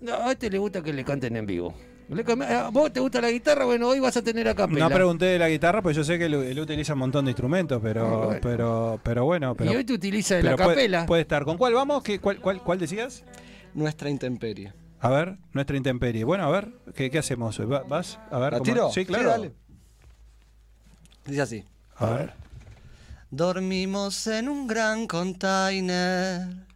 [0.00, 1.74] No, a este le gusta que le canten en vivo.
[2.08, 3.64] Le cam- ¿A vos te gusta la guitarra?
[3.64, 4.80] Bueno, hoy vas a tener a capela.
[4.88, 7.30] No pregunté de la guitarra, pues yo sé que él, él utiliza un montón de
[7.30, 8.40] instrumentos, pero, Ah, bueno.
[8.42, 11.06] pero, pero bueno, pero, y hoy te utiliza de la puede, capela.
[11.06, 11.44] puede estar.
[11.44, 12.02] ¿Con cuál vamos?
[12.02, 13.24] ¿Qué, cuál, cuál, ¿Cuál decías?
[13.72, 14.74] Nuestra intemperie.
[15.00, 16.24] A ver, nuestra intemperie.
[16.24, 17.58] Bueno, a ver, ¿qué, qué hacemos?
[17.60, 18.18] Va- ¿Vas?
[18.30, 18.90] A ver, ¿La ¿cómo- tiro?
[18.90, 19.30] Sí, claro.
[19.30, 19.52] dale.
[21.24, 21.64] Dice así.
[21.96, 22.34] A ver.
[23.30, 26.66] Dormimos en un gran container,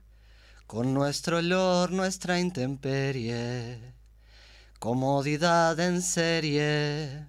[0.67, 3.95] con nuestro olor, nuestra intemperie,
[4.79, 7.27] comodidad en serie.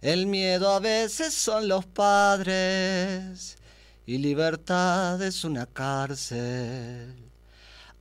[0.00, 3.56] El miedo a veces son los padres
[4.04, 7.30] y libertad es una cárcel.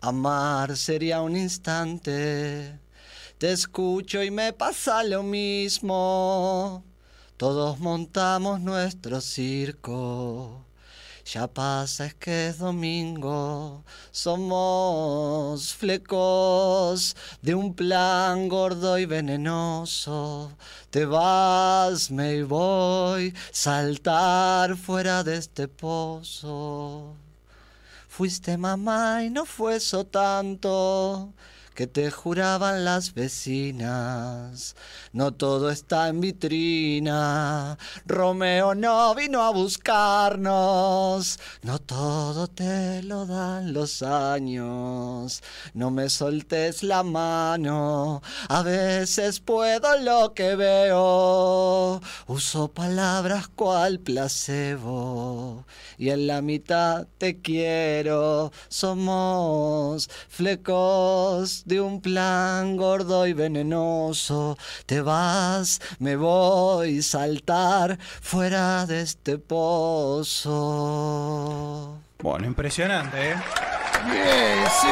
[0.01, 2.79] Amar sería un instante,
[3.37, 6.83] te escucho y me pasa lo mismo.
[7.37, 10.65] Todos montamos nuestro circo.
[11.23, 13.83] Ya pasa, es que es domingo.
[14.09, 20.51] Somos flecos de un plan gordo y venenoso.
[20.89, 27.13] Te vas, me voy, saltar fuera de este pozo.
[28.07, 31.35] Fuiste mamá y no fue eso tanto
[31.77, 34.75] que te juraban las vecinas.
[35.13, 37.77] No todo está en vitrina.
[38.07, 41.39] Romeo no vino a buscarnos.
[41.61, 45.43] No todo te lo dan los años.
[45.75, 48.23] No me soltes la mano.
[48.49, 52.01] A veces puedo lo que veo.
[52.25, 55.63] Uso palabras cual placebo.
[55.99, 58.51] Y en la mitad te quiero.
[58.67, 64.57] Somos flecos de un plan gordo y venenoso.
[64.85, 69.37] Te vas, me voy, saltar fuera de este
[70.67, 71.99] pozo.
[72.19, 73.35] Bueno, impresionante, ¿eh?
[74.09, 74.87] Bien, sí.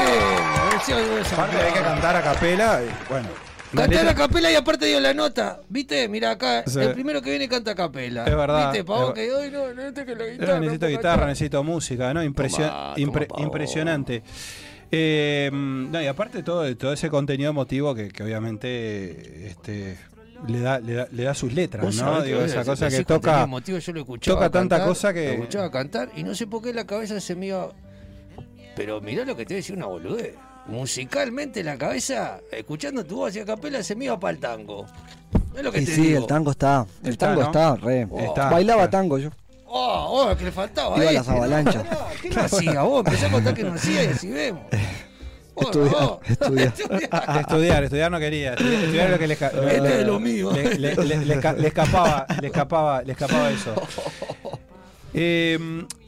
[1.34, 2.82] Aparte hay que cantar a capela.
[2.84, 3.30] y, Bueno,
[3.76, 5.60] Cantar a capela y aparte dio la nota.
[5.68, 6.08] ¿Viste?
[6.08, 6.80] Mira acá, Sí.
[6.80, 8.24] el primero que viene canta a capela.
[8.26, 8.86] Es verdad, ¿Viste?
[8.86, 10.60] Pa' vos es que hoy no, no necesito guitarra.
[10.60, 11.26] necesito guitarra,
[11.64, 12.24] música, ¿no?
[12.24, 13.46] Impresio- Toma, toma impre- pa' vos.
[14.92, 19.98] Eh, no, y aparte todo, todo ese contenido emotivo que, que obviamente este,
[20.48, 22.22] le, da, le, da, le da sus letras, ¿no?
[22.22, 23.44] Digo, esa cosa ese que toca.
[23.44, 26.48] emotivo yo lo escuchaba toca tanta cantar, cosa que- Lo escuchaba cantar y no sé
[26.48, 27.70] por qué la cabeza se me iba.
[28.76, 30.36] Pero mirá lo que te a decir una boludez.
[30.68, 34.86] Musicalmente la cabeza, escuchando tu voz hacia capela, se me iba para el tango.
[35.56, 36.20] Es lo que Y te sí, digo.
[36.20, 36.86] el tango está.
[37.04, 37.48] El Está, tango ¿no?
[37.48, 38.08] está, re.
[38.20, 38.98] Está, Bailaba está.
[39.00, 39.30] tango yo.
[39.78, 40.96] Oh, oh, que le faltaba.
[40.96, 41.84] Iba a este, las avalanchas.
[41.84, 41.98] ¿no?
[42.22, 43.04] ¿Qué no hacía vos?
[43.06, 44.64] Empecé a contar que no hacía y así vemos.
[45.56, 46.20] Vos, Estudiar, no.
[46.28, 46.74] estudiar.
[47.40, 48.52] Estudiar, estudiar no quería.
[48.56, 50.52] Estudiar, estudiar lo que le, esca- le- Esto le- es lo mío.
[50.52, 53.74] Le, le- le- le escapaba, le escapaba, le escapaba eso.
[55.18, 55.58] Eh,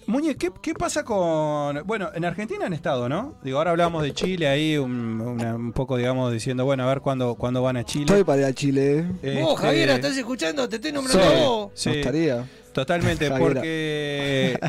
[0.07, 1.85] Muñe, ¿qué, qué pasa con.
[1.85, 3.35] Bueno, en Argentina han estado, ¿no?
[3.43, 7.01] Digo, ahora hablamos de Chile ahí, un, una- un poco, digamos, diciendo, bueno, a ver
[7.01, 8.05] cuándo, cuándo van a Chile.
[8.05, 8.99] Estoy para ir a Chile.
[9.21, 10.67] Este, Vos, Javier, ¿estás escuchando?
[10.69, 11.35] Te estoy nombrando Sí.
[11.43, 11.71] vos.
[11.73, 11.89] Sí.
[11.89, 12.45] Me gustaría.
[12.71, 13.53] Totalmente, Javiera.
[13.53, 14.59] porque.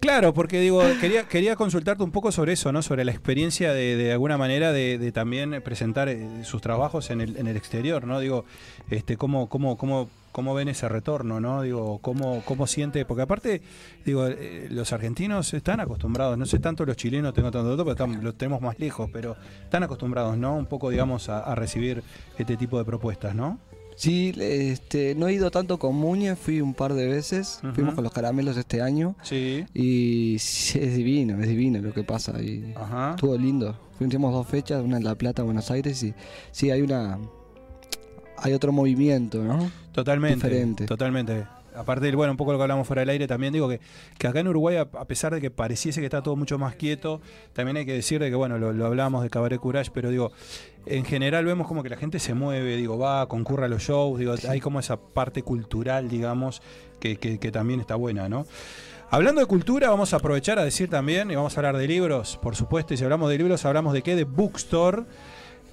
[0.00, 2.82] Claro, porque digo, quería, quería consultarte un poco sobre eso, ¿no?
[2.82, 7.20] Sobre la experiencia de, de alguna manera de, de también presentar eh, sus trabajos en
[7.20, 8.18] el, en el exterior, ¿no?
[8.18, 8.44] Digo,
[8.90, 11.62] este, cómo, cómo, cómo, cómo ven ese retorno, ¿no?
[11.62, 13.62] Digo, cómo, cómo siente, porque aparte,
[14.04, 18.02] digo, eh, los argentinos están acostumbrados, no sé tanto los chilenos, tengo tanto dato, porque
[18.02, 20.56] están- los tenemos más lejos, pero están acostumbrados, ¿no?
[20.56, 22.02] Un poco, digamos, a, a recibir
[22.38, 23.58] este tipo de propuestas, ¿no?
[23.94, 27.60] Sí, este, no he ido tanto con Muñe, fui un par de veces.
[27.74, 29.14] Fuimos con los caramelos este año.
[29.22, 29.66] Sí.
[29.74, 32.40] Y es divino, es divino lo que pasa.
[32.42, 33.10] Y Ajá.
[33.10, 33.78] estuvo lindo.
[33.98, 36.02] Fuimos dos fechas, una en La Plata, Buenos Aires.
[36.02, 36.14] Y
[36.52, 37.18] sí, hay una.
[38.42, 39.70] Hay otro movimiento, ¿no?
[39.92, 40.46] Totalmente.
[40.48, 40.86] Diferente.
[40.86, 41.46] Totalmente.
[41.74, 43.80] Aparte, del- bueno, un poco lo que hablamos fuera del aire, también digo que,
[44.18, 46.74] que acá en Uruguay, a, a pesar de que pareciese que está todo mucho más
[46.74, 47.22] quieto,
[47.54, 50.32] también hay que decir de que, bueno, lo, lo hablábamos de Cabaret Courage, pero digo,
[50.84, 54.18] en general vemos como que la gente se mueve, digo, va, concurre a los shows,
[54.18, 56.60] digo, hay como esa parte cultural, digamos,
[57.00, 58.44] que, que- que también está buena, ¿no?
[59.08, 62.38] Hablando de cultura, vamos a aprovechar a decir también, y vamos a hablar de libros,
[62.42, 65.04] por supuesto, y si hablamos de libros, hablamos de qué, de Bookstore.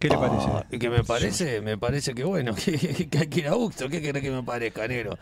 [0.02, 0.48] ¿Qué le parece?
[0.54, 3.54] Ah, y que me parece, me parece que bueno, que, que hay que ir a
[3.54, 3.88] Buxto.
[3.88, 5.18] ¿Qué querés que me parezca, negro?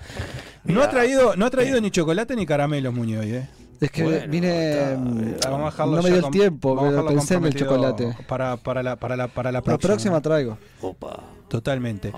[0.64, 3.50] No ha traído, no ha traído ni chocolate ni caramelos, Muñoz, hoy, ¿eh?
[3.82, 4.72] Es que Bueno, vine.
[4.72, 8.16] está, mm, eh, Vamos a no me dio el tiempo, pero pensé en el chocolate.
[8.28, 9.88] Para, para, la, para, la, para la La próxima.
[9.94, 10.58] próxima traigo.
[10.82, 11.20] Opa.
[11.48, 12.12] Totalmente.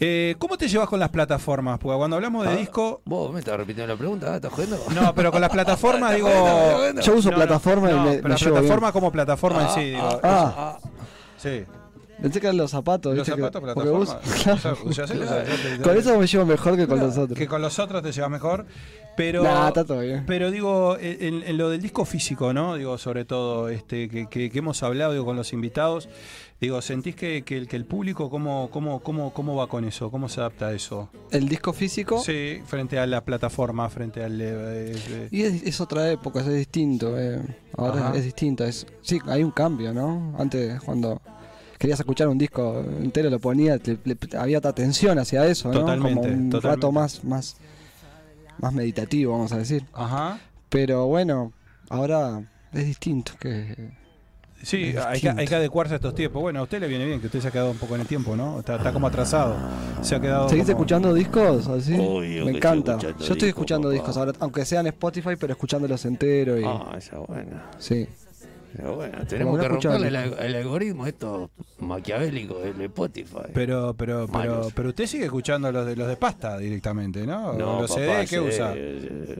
[0.00, 1.78] Eh, ¿Cómo te llevas con las plataformas?
[1.78, 3.00] Porque cuando hablamos de Ah, disco.
[3.04, 4.32] ¿Vos me estás repitiendo la pregunta?
[4.32, 4.78] ¿Ah, ¿Estás jodiendo?
[4.94, 7.00] No, pero con las plataformas ¿Estás digo.
[7.02, 8.92] Yo uso No, plataforma no, y me, pero me la llevo plataforma bien.
[8.92, 10.02] como plataforma en sí, digo.
[10.02, 10.54] ah, Ah.
[10.56, 10.88] ah,
[11.36, 11.64] Sí.
[12.22, 13.16] Pensé que eran los zapatos.
[13.16, 14.20] Los plataforma.
[15.82, 17.38] Con eso me llevo mejor que con los otros.
[17.38, 18.66] Que con los otros te llevas mejor.
[19.16, 19.42] Pero.
[19.44, 20.24] Nah, está todo bien.
[20.26, 22.74] Pero digo, en, en lo del disco físico, ¿no?
[22.76, 26.08] Digo, sobre todo, este, que, que- que hemos hablado digo, con los invitados,
[26.60, 30.10] digo, ¿sentís que, que el, que el público cómo, cómo, cómo, cómo va con eso?
[30.10, 31.10] ¿Cómo se adapta a eso?
[31.30, 32.18] El disco físico.
[32.22, 34.40] Sí, frente a la plataforma, frente al...
[34.40, 37.18] eh, eh, Y es, es otra época, es distinto.
[37.20, 37.40] eh.
[37.76, 38.16] Ahora Ajá.
[38.16, 38.64] es distinto.
[38.64, 40.34] Es, sí, hay un cambio, ¿no?
[40.38, 41.20] Antes, cuando
[41.78, 45.80] querías escuchar un disco entero, lo ponías, te- le- había otra atención hacia eso, ¿no?
[45.80, 46.60] Totalmente, Como un totalmente.
[46.68, 47.56] rato más, más,
[48.58, 49.84] más meditativo, vamos a decir.
[49.92, 50.38] Ajá.
[50.70, 51.52] Pero bueno,
[51.90, 52.40] ahora
[52.72, 53.32] es distinto.
[53.38, 53.90] que
[54.64, 56.42] Sí, hay que, hay que adecuarse a estos tiempos.
[56.42, 58.06] Bueno, a usted le viene bien que usted se ha quedado un poco en el
[58.06, 58.58] tiempo, ¿no?
[58.60, 59.56] Está, está como atrasado.
[60.02, 60.48] Se ha quedado.
[60.48, 61.94] ¿Seguís como- escuchando discos así?
[61.98, 62.98] Obvio Me encanta.
[62.98, 63.94] Yo estoy discos, escuchando papá.
[63.94, 67.70] discos ahora, aunque sean Spotify, pero escuchándolos enteros y Ah, esa buena.
[67.78, 68.06] sí.
[68.76, 69.24] Esa buena.
[69.26, 73.38] Tenemos no que romperle el, algoritmo esto maquiavélico del Spotify.
[73.52, 74.72] Pero, pero, pero, Malos.
[74.74, 77.52] pero usted sigue escuchando los de los de pasta directamente, ¿no?
[77.52, 78.72] no, los papá, CD, ¿qué usa?
[78.74, 79.38] eh,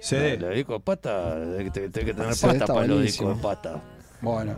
[0.00, 0.36] CD.
[0.38, 3.82] Los discos de pasta, hay que, hay que tener pasta para los discos de pasta.
[4.26, 4.56] Bueno,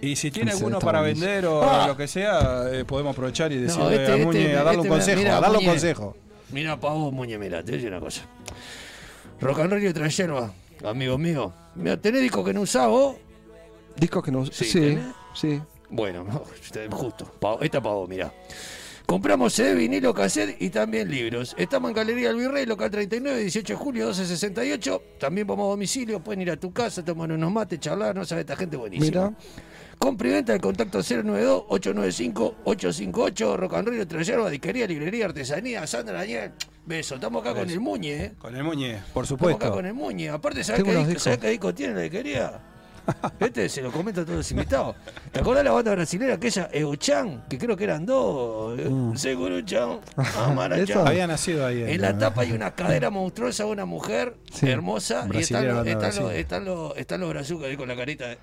[0.00, 1.88] y, si tiene alguno para vender o Ah.
[1.88, 4.80] lo que sea, eh, podemos aprovechar y decirle este- a este Muñe a darle este
[4.82, 5.72] un consejo, mira, a darle un Muñe.
[5.74, 6.16] consejo.
[6.52, 8.22] Mira, pa' vos, Muñe, mira, te voy a decir una cosa.
[9.40, 10.52] Rock and roll y yerba,
[10.84, 11.52] amigo mío.
[11.74, 13.16] Mira, ¿tenés discos que no usás vos?
[13.96, 14.46] Discos que no.
[14.46, 14.98] Sí, Sí,
[15.34, 15.60] sí.
[15.90, 17.24] Bueno, no, este, justo.
[17.40, 18.32] Pa- esta para vos, mirá.
[19.08, 21.54] Compramos CD, vinilo, cassette y también libros.
[21.56, 25.02] Estamos en Galería El Virrey, local 39, 18 de julio, 1268.
[25.18, 28.42] También vamos a domicilio, pueden ir a tu casa, tomar unos mates, charlar, no sabe,
[28.42, 29.30] esta gente buenísima.
[29.30, 29.38] Mira.
[29.96, 36.52] Compra y venta contacto 092-895-858, Rock and Roll, yerba, disquería, librería, artesanía, Sandra Daniel.
[36.84, 38.32] Beso, estamos acá con el Muñe, ¿eh?
[38.38, 39.72] Con el Muñe, por Estamos acá supuesto.
[39.72, 40.28] con el Muñe.
[40.28, 41.20] Aparte, ¿sabes Tengo qué, disco.
[41.20, 42.60] ¿sabés qué disco tiene la disquería?
[43.40, 44.96] Este se lo comento a todos los invitados.
[45.32, 47.44] ¿Te acordás la banda brasileña aquella Euchan?
[47.48, 48.78] Que creo que eran dos.
[48.78, 49.16] eh, Mm.
[49.16, 50.00] Seguro Chan.
[51.06, 51.82] Había nacido ahí.
[51.86, 54.68] En la tapa hay una cadera monstruosa de una mujer Sí.
[54.68, 56.40] hermosa y están Brasilera, los, banda están, los, Brasil.
[56.40, 58.26] están, los, están los brazucas ahí con la carita.
[58.28, 58.38] de-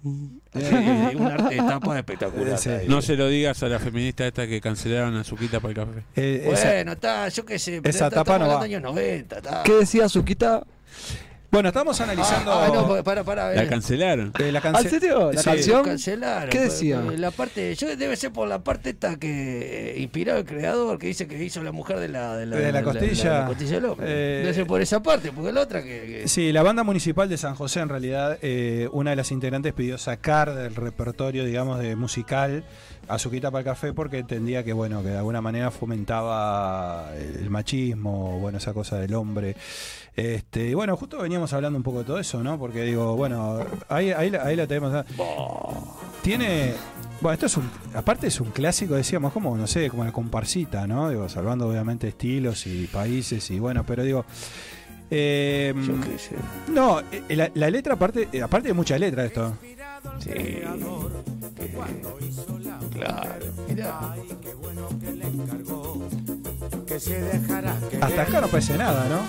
[0.00, 0.38] Mm.
[0.54, 2.56] Sí, una arte- tapa espectacular.
[2.56, 2.70] Sí.
[2.86, 6.04] No se lo digas a la feminista esta que cancelaron a Suquita por el café.
[6.14, 7.82] Eh, Bueno, está, yo qué sé.
[7.82, 8.64] pero esa está- tapa estamos no va.
[8.64, 9.38] años 90.
[9.38, 9.62] está.
[9.64, 10.62] ¿Qué decía Suquita?
[11.50, 12.52] Bueno, estamos analizando.
[12.52, 13.54] Ah, no, pará, pará.
[13.54, 14.32] La cancelaron.
[14.38, 15.32] eh, la ¿Ah, cance- ¿En serio?
[15.32, 15.48] ¿La Sí.
[15.48, 15.82] canción?
[15.82, 16.50] Cancelaron.
[16.50, 17.00] ¿Qué pues, decía?
[17.02, 20.98] pues, La parte, yo debe ser por la parte esta que eh, inspiró el creador,
[20.98, 23.40] que dice que hizo la mujer de la, de la, De la costilla.
[23.40, 24.06] la costilla del hombre.
[24.10, 25.88] Eh, debe ser por esa parte, porque la otra que.
[26.22, 29.72] que- Sí, la banda municipal de San José, en realidad, eh, una de las integrantes
[29.72, 32.62] pidió sacar del repertorio, digamos, de musical
[33.08, 38.38] Azuquita para el café porque entendía que, bueno, que de alguna manera fomentaba el machismo,
[38.38, 39.56] bueno, esa cosa del hombre.
[40.14, 42.58] Este, y bueno, justo veníamos hablando un poco de todo eso, ¿no?
[42.58, 45.04] Porque digo, bueno, ahí, ahí, la- ahí la tenemos.
[46.22, 46.74] Tiene.
[47.20, 47.70] Bueno, esto es un.
[47.94, 51.08] Aparte es un clásico, decíamos, como, no sé, como la comparsita, ¿no?
[51.10, 54.24] Digo, salvando obviamente estilos y países y bueno, pero digo.
[55.10, 56.36] eh, yo qué sé.
[56.72, 59.56] no, eh, la, la letra, aparte, eh, aparte de mucha letra esto.
[60.20, 60.30] Sí.
[60.32, 60.64] Eh,
[62.98, 63.46] claro.
[63.68, 64.14] Mirá.
[68.00, 69.20] Hasta acá no parece nada, ¿no?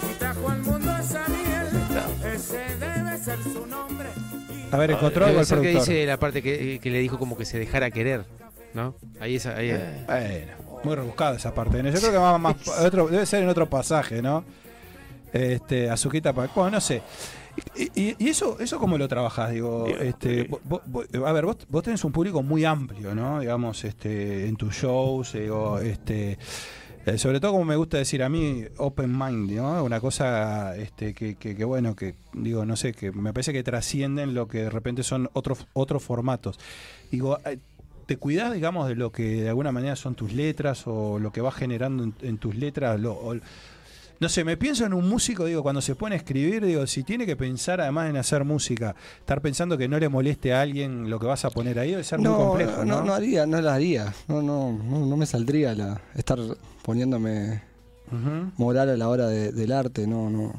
[4.72, 5.88] A ver, encontró algo Debe el ser que productor.
[5.94, 8.26] dice la parte que, que le dijo como que se dejara querer,
[8.74, 8.96] ¿no?
[9.20, 9.72] Ahí esa, ahí.
[10.06, 10.52] Bueno,
[10.84, 11.82] muy rebuscada esa parte.
[11.82, 11.90] ¿no?
[11.90, 14.44] Yo creo que va más otro, debe ser en otro pasaje, ¿no?
[15.34, 16.52] Este, Azuquita para.
[16.54, 17.02] Bueno, no sé.
[17.76, 21.58] Y, y- eso, eso cómo lo trabajás, digo, este, vo- vo- vo- a ver, vos,
[21.70, 23.40] vos tenés un público muy amplio, ¿no?
[23.40, 26.38] Digamos, este, en tus shows, digo, este,
[27.06, 29.84] eh, sobre todo como me gusta decir a mí, open mind, ¿no?
[29.84, 33.64] Una cosa, este, que, que, que bueno, que digo, no sé, que me parece que
[33.64, 36.60] trascienden lo que de repente son otros, otros formatos.
[37.12, 37.58] Digo, eh,
[38.06, 41.42] ¿te cuidás, digamos, de lo que de alguna manera son tus letras o lo que
[41.42, 43.00] vas generando en, en tus letras?
[43.00, 43.36] Lo, o-
[44.20, 47.04] no sé, me pienso en un músico, digo, cuando se pone a escribir, digo, si
[47.04, 51.10] tiene que pensar además en hacer música, estar pensando que no le moleste a alguien
[51.10, 52.98] lo que vas a poner ahí, debe ser muy No, complejo, ¿no?
[53.00, 54.14] no, no haría, no la haría.
[54.28, 56.38] No, no, no, no me saldría la, estar
[56.84, 57.62] poniéndome
[58.58, 60.08] moral a la hora de- del arte.
[60.08, 60.54] No, no.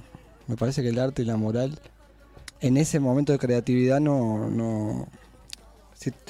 [0.46, 1.78] Me parece que el arte y la moral
[2.60, 5.08] en ese momento de creatividad no, no.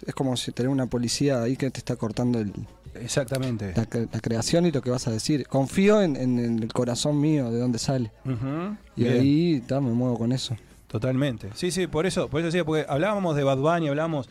[0.06, 2.52] es como si tener una policía ahí que te está cortando el-
[2.94, 3.72] Exactamente.
[3.76, 5.46] la, cre- la creación y lo que vas a decir.
[5.46, 8.10] Confío en, en el corazón mío, de dónde sale.
[8.96, 9.12] Y Bien.
[9.20, 10.56] ahí ta, me muevo con eso.
[10.88, 11.50] Totalmente.
[11.54, 14.28] Sí, sí, por eso, por eso decía, porque hablábamos de Bad Bunny, hablábamos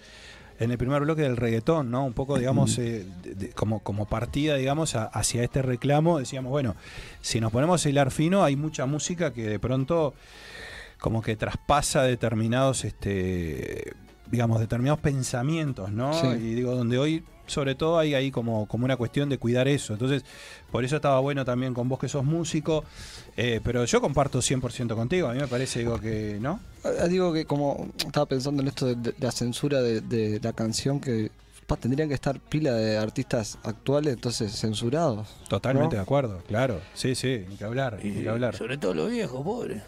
[0.60, 2.04] en el primer bloque del reggaetón, ¿no?
[2.04, 6.50] Un poco, digamos, eh, de- de- como, como partida, digamos, a- hacia este reclamo, decíamos,
[6.52, 6.76] bueno,
[7.22, 10.14] si nos ponemos a hilar fino, hay mucha música que de pronto
[11.00, 13.94] como que traspasa determinados, este,
[14.30, 16.12] digamos, determinados pensamientos, ¿no?
[16.14, 16.28] Sí.
[16.28, 19.94] Y digo, donde hoy, sobre todo, hay ahí como, como una cuestión de cuidar eso.
[19.94, 20.24] Entonces,
[20.72, 22.84] por eso estaba bueno también con vos que sos músico,
[23.38, 26.60] eh, pero yo comparto 100% contigo, a mí me parece, digo, que, ¿no?
[26.84, 30.54] Ah, Digo que como estaba pensando en esto de, de la censura de, de la
[30.54, 31.32] canción que
[31.68, 35.28] pa, tendrían que estar pila de artistas actuales entonces censurados.
[35.48, 36.00] Totalmente ¿no?
[36.00, 36.82] de acuerdo, claro.
[36.94, 38.56] Sí, sí, ni que hablar, ni que hablar.
[38.56, 39.82] sobre todo los viejos, pobre.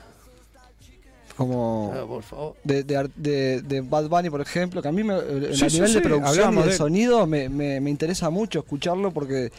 [1.42, 2.56] Como Ah, por favor.
[2.64, 5.70] de, de, de- de Bad Bunny, por ejemplo, que a mí me, eh, Sí, a
[5.70, 8.60] sí, nivel sí, de producción y hablábamos de de- sonido me, me- me interesa mucho
[8.60, 9.52] escucharlo porque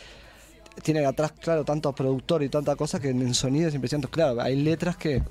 [0.82, 4.08] tiene atrás, claro, tanto productor y tanta cosa que en sonido es impresionante.
[4.10, 5.22] Claro, hay letras que...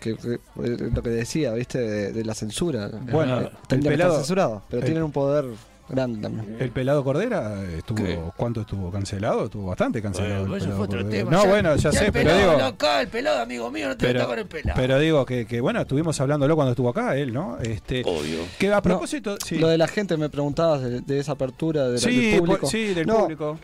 [0.00, 1.78] que, que- eh, lo que decía, ¿viste?
[1.78, 2.90] De, de la censura.
[3.10, 5.46] Bueno, Eh, el tendrían que pelado- estar censurados, pero el- tienen un poder
[5.88, 6.56] grande también.
[6.58, 8.18] El pelado Cordera estuvo, ¿Qué?
[8.36, 9.44] ¿cuánto estuvo cancelado?
[9.44, 10.46] Estuvo bastante cancelado.
[10.46, 11.30] Bueno, el eso fue otro tema.
[11.30, 12.60] No, Ya- bueno, ya, ya sé, el pero pelado, digo.
[12.60, 14.80] no, acá, el pelado, amigo mío, no te metas con el pelado.
[14.80, 17.58] pero digo que, que, bueno, estuvimos hablándolo cuando estuvo acá él, ¿no?
[17.60, 18.40] Este, Obvio.
[18.58, 21.92] que a propósito, sí, Lo de la gente me preguntabas de, de esa apertura de
[21.94, 22.66] la- sí, del por- público.
[22.68, 23.58] sí, del No, público.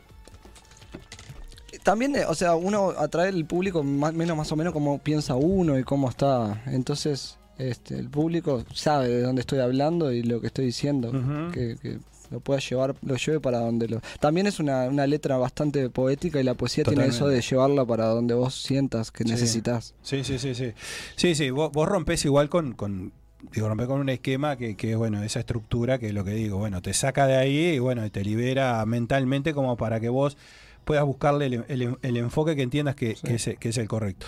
[1.82, 5.35] También, eh, o sea, uno atrae el público más menos más o menos como piensa
[5.35, 6.62] uno y cómo está.
[6.66, 11.08] Entonces, este, el público sabe de dónde estoy hablando y lo que estoy diciendo.
[11.08, 11.50] Ujú.
[11.52, 11.98] que, que
[12.33, 14.01] lo pueda llevar, lo lleve para donde lo.
[14.21, 18.07] También es una, una letra bastante poética y la poesía tiene eso de llevarla para
[18.07, 19.31] donde vos sientas que Sí.
[19.31, 19.95] necesitas.
[20.03, 20.73] Sí, sí, sí, sí.
[21.16, 23.12] Sí, sí, vos, vos rompés igual con, con
[23.53, 26.59] digo, rompés con un esquema que, que, bueno, esa estructura que es lo que digo,
[26.59, 30.37] bueno, te saca de ahí y bueno, te libera mentalmente como para que vos
[30.85, 34.27] puedas buscarle el, el- el enfoque que entiendas que, que es, que es el correcto.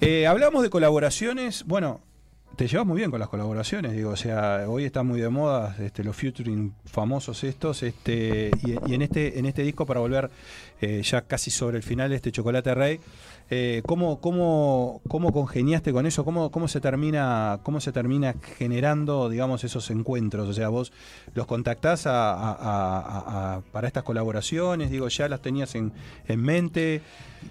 [0.00, 2.00] Eh, hablamos de colaboraciones, bueno,
[2.58, 5.76] te llevas muy bien con las colaboraciones, digo, o sea, hoy está muy de moda
[5.78, 10.28] este, los featuring famosos estos, este, y, en este, en este disco para volver
[10.80, 12.98] eh, ya casi sobre el final este Chocolate Rey,
[13.48, 16.24] eh, ¿cómo, cómo, ¿cómo congeniaste con eso?
[16.24, 20.48] ¿Cómo, cómo, se termina, ¿Cómo se termina generando, digamos, esos encuentros?
[20.48, 20.92] O sea, vos
[21.34, 25.92] los contactás para estas colaboraciones, digo, ya las tenías en,
[26.26, 27.02] en mente.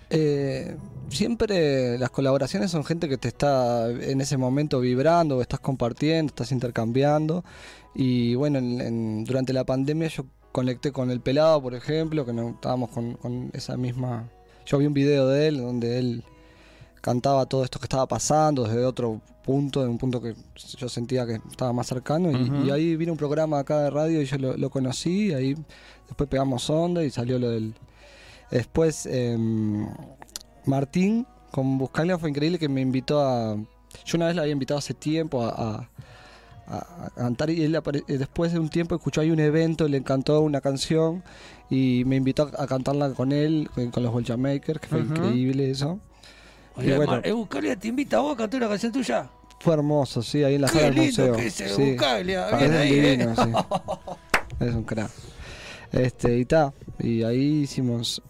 [0.09, 0.75] Eh,
[1.09, 6.51] siempre las colaboraciones son gente que te está en ese momento vibrando, estás compartiendo, estás
[6.51, 7.43] intercambiando.
[7.95, 12.33] Y bueno, en- en- durante la pandemia yo conecté con el pelado, por ejemplo, que
[12.33, 14.29] no estábamos con, con esa misma.
[14.65, 16.23] Yo vi un video de él donde él
[17.01, 20.33] cantaba todo esto que estaba pasando desde otro punto, de un punto que
[20.77, 22.29] yo sentía que estaba más cercano.
[22.31, 25.33] y- ahí vino un programa acá de radio y yo lo, lo conocí.
[25.33, 25.55] Ahí
[26.07, 27.73] después pegamos onda y salió lo del.
[28.51, 29.87] Después em,
[30.65, 33.55] Martín con Buscalia fue increíble que me invitó a.
[34.05, 35.89] Yo una vez la había invitado hace tiempo a, a-
[36.67, 39.87] a- a cantar y él apare- eh, después de un tiempo escuchó ahí un evento,
[39.87, 41.23] le encantó una canción
[41.69, 45.99] y me invitó a, cantarla con él, con, con los Bolchamakers, que fue increíble eso.
[46.75, 49.29] Oye, bueno, Mar- eh, Buscalia te invita a vos a cantar una canción tuya.
[49.59, 51.35] fue hermoso, sí, ahí en la Qué sala del museo.
[51.35, 51.91] que es el sí.
[51.91, 53.35] Buscalia, bien ahí, divino, eh.
[53.35, 54.65] sí.
[54.65, 55.09] Es un crack.
[55.91, 58.21] Este, y ta, y ahí hicimos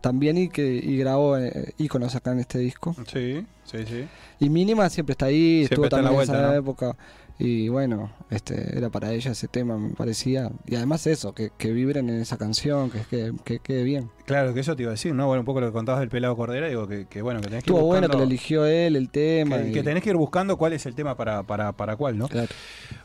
[0.00, 2.94] también y que y grabó eh, íconos acá en este disco.
[3.06, 4.04] Sí, sí, sí.
[4.40, 6.54] Y Mínima siempre está ahí, Siempre estuvo está en la también en esa ¿no?
[6.54, 6.96] época.
[7.38, 10.50] Y bueno, este era para ella ese tema, me parecía.
[10.66, 14.10] Y además eso, que, que vibren en esa canción, que, que, que quede bien.
[14.24, 15.26] Claro, que eso te iba a decir, ¿no?
[15.26, 17.62] Bueno, un poco lo que contabas del pelado Cordera, digo que, que bueno, que tenés
[17.62, 19.58] que ir Estuvo bueno que buscando- lo eligió él, el tema.
[19.58, 22.16] que, y- que tenés que ir buscando cuál es el tema para, para, para cuál,
[22.16, 22.26] ¿no?
[22.28, 22.48] Claro.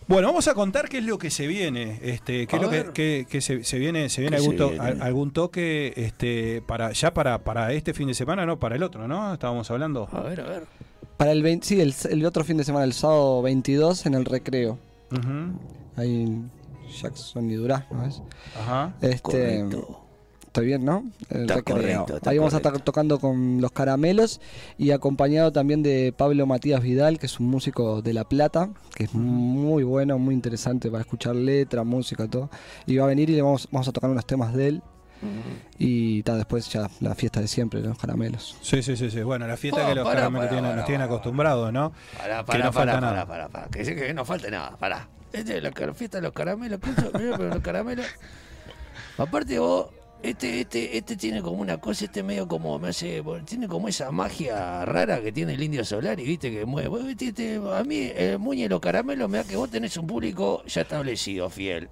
[0.07, 2.69] Bueno, vamos a contar qué es lo que se viene, este, qué A es lo
[2.69, 5.01] que, que- que se, se viene, se viene ¿Qué algún, se viene?
[5.03, 9.09] algún toque, este, para, ya para, para este fin de semana, no, para el otro,
[9.09, 9.33] ¿no?
[9.33, 10.07] Estábamos hablando.
[10.13, 10.63] A ver, a ver.
[11.21, 14.25] Para el 20, sí, el, el otro fin de semana, el sábado 22, en el
[14.25, 14.79] recreo.
[15.11, 15.55] Ujú,
[15.95, 16.49] Ahí en
[16.99, 18.23] Jackson y Durazno, ¿ves?
[18.59, 18.95] Ajá.
[19.01, 19.99] Este, Correcto.
[20.47, 21.05] Estoy bien, ¿no?
[21.29, 21.75] El Está recreo.
[21.77, 24.41] correcto, está Ahí vamos a estar tocando con los caramelos
[24.79, 29.03] y acompañado también de Pablo Matías Vidal, que es un músico de La Plata, que
[29.03, 32.49] es muy bueno, muy interesante para escuchar letra, música, todo.
[32.87, 34.81] Y va a venir y le vamos, vamos a tocar unos temas de él.
[35.77, 38.57] Y ta, después ya la fiesta de siempre, los caramelos.
[38.61, 39.21] Sí, sí, sí, sí.
[39.21, 41.91] Bueno, la fiesta Oh, que los caramelos tienen- nos tienen acostumbrados, ¿no?
[42.17, 43.25] Pará, Que pará, no falta pará, nada.
[43.25, 43.85] pará, pará, pará.
[43.85, 45.07] Que que no falte nada, pará.
[45.33, 48.05] Este es la car- fiesta de los caramelos, pero los caramelos.
[49.17, 49.87] Aparte vos,
[50.23, 54.11] este, este, este tiene como una cosa, este medio como me hace, tiene como esa
[54.11, 56.89] magia rara que tiene el indio solar y viste que mueve.
[56.89, 59.95] Vos, viste, este, a mí, el muñe y los caramelos, me da que vos tenés
[59.97, 61.89] un público ya establecido, fiel.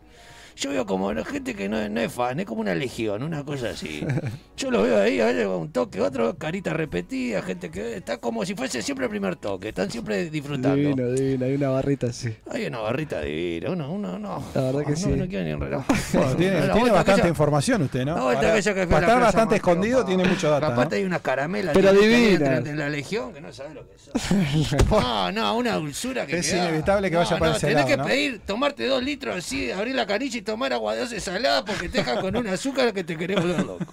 [0.59, 3.45] Yo veo como la gente que no, no es fan, es como una legión, una
[3.45, 4.05] cosa así.
[4.57, 8.43] Yo lo veo ahí, a veces un toque, otro, carita repetida, gente que está como
[8.45, 10.75] si fuese siempre el primer toque, están siempre disfrutando.
[10.75, 12.35] Divino, divino, hay una barrita así.
[12.51, 14.43] Hay una barrita divina, uno, uno, no.
[14.53, 15.09] La verdad que no, sí.
[15.11, 15.85] No quiero ni enredar.
[16.13, 16.59] Bueno, tiene
[16.91, 18.15] bastante aquella- información usted, ¿no?
[18.15, 21.91] Para, que para estar Plaza bastante escondido, tiene mucho data, Aparte hay unas caramelas Pero
[21.97, 22.57] que divina.
[22.57, 24.79] entre la legión que no sabes lo que son.
[24.89, 26.67] No, no, una dulzura que Es queda.
[26.67, 28.05] inevitable que vaya para ese tenés lado, que ¿no?
[28.05, 31.89] pedir, tomarte dos litros así, abrir la canilla y tomar agua de doce salada porque
[31.89, 33.85] te deja con un azúcar que te querés volver loco.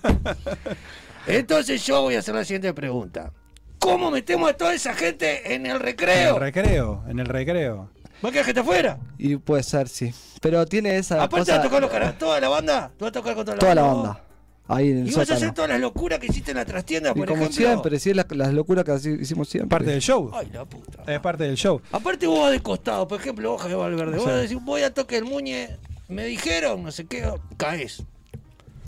[1.26, 3.32] Entonces yo voy a hacer la siguiente pregunta.
[3.78, 6.34] ¿Cómo metemos a toda esa gente en el En recreo?
[6.34, 7.90] el recreo, en el recreo.
[8.22, 8.98] ¿Vos querés que te fuera?
[9.18, 10.14] Y puede ser, sí.
[10.40, 11.58] Pero tiene esa Aparte cosa...
[11.58, 13.74] de tocar los caras, toda la banda, tú vas a tocar con toda la toda
[13.74, 14.02] la banda.
[14.08, 14.20] banda.
[14.68, 17.10] Ahí en el Y vas a hacer todas las locuras que hiciste en la trastienda,
[17.10, 17.56] Y por como ejemplo.
[17.66, 19.68] siempre, sí, es la- las locuras que hicimos siempre.
[19.68, 20.30] Parte del show.
[20.34, 21.02] Ay, la puta.
[21.12, 21.80] Es parte del show.
[21.92, 24.30] Aparte vos vas de costado, por ejemplo, vos Javier Valverde, vos Sí.
[24.40, 25.76] decís, voy a toque el muñe,
[26.08, 28.02] me dijeron, no sé qué, caes.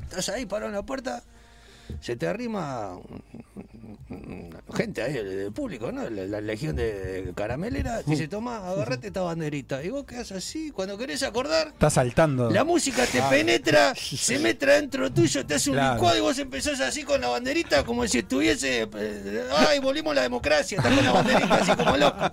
[0.04, 1.22] Estás ahí parado en la puerta,
[2.00, 2.98] se te arrima
[4.08, 6.08] mm, gente ahí del público, ¿no?
[6.08, 9.82] La, la legión de, caramelera, te dice, toma, agarrate esta banderita.
[9.82, 12.50] Y vos quedás así, cuando querés acordar, Está saltando.
[12.50, 15.94] la música te penetra, se mete dentro tuyo, te hace un Claro.
[15.94, 18.88] licuado y vos empezás así con la banderita como si estuviese.
[18.94, 20.78] eh, ¡Ay, volvimos a la democracia!
[20.78, 22.30] Estás con la banderita así como loco.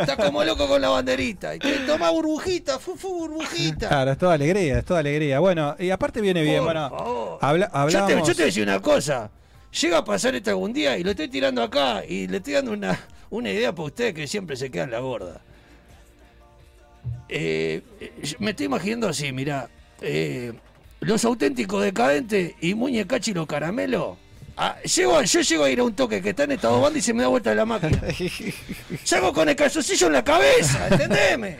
[0.00, 1.54] Estás como loco con la banderita.
[1.54, 3.88] Y te toma burbujita, fu, fu, burbujita.
[3.88, 5.38] Claro, es toda alegría, es toda alegría.
[5.40, 6.90] Bueno, y aparte viene bien, Por bueno.
[6.90, 7.38] favor.
[7.42, 10.72] Habla, Yo te, hablábamos- yo te voy a decir una Llega a pasar esto algún
[10.72, 12.98] día y lo estoy tirando acá y le estoy dando una,
[13.30, 15.42] una idea para ustedes que siempre se quedan la gorda.
[17.28, 19.68] Eh, eh, me estoy imaginando así, mira,
[21.00, 24.16] los auténticos decadentes y Muñecachi y los caramelos.
[24.56, 27.02] Ah, llego, yo llego a ir a un toque que está en estado banda y
[27.02, 28.00] se me da vuelta la máquina.
[29.04, 31.58] Salgo con el calzoncillo en la cabeza, ¿entendeme?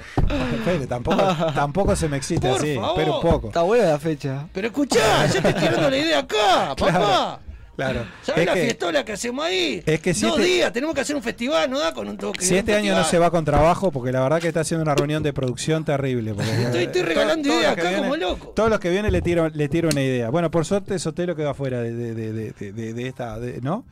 [0.55, 2.90] Espere, tampoco, tampoco se me excite Por así, favor.
[2.99, 3.47] espera un poco.
[3.49, 4.47] Está buena la fecha.
[4.53, 7.40] Pero escuchá, yo te estoy tirando la idea acá, papá.
[7.77, 8.07] Claro.
[8.22, 9.83] ¿Sabes Es la que, fiestola que hacemos ahí?
[9.85, 12.16] es que si Dos este- días, tenemos que hacer un festival, no da con un
[12.16, 12.43] toque.
[12.45, 14.95] si este año no se va con trabajo, porque la verdad que está haciendo una
[14.95, 16.31] reunión de producción terrible.
[16.31, 18.49] Estoy- estoy to- regalando ideas acá como loco.
[18.57, 20.31] Todos los que vienen le tiro, le tiro una idea.
[20.31, 23.85] Bueno, por suerte Sotelo quedó afuera de, de, de, de- esta, ¿no?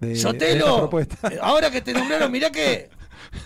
[0.00, 1.28] De, de esta Sotelo, propuesta.
[1.30, 2.88] eh, ahora que te nombraron, mirá que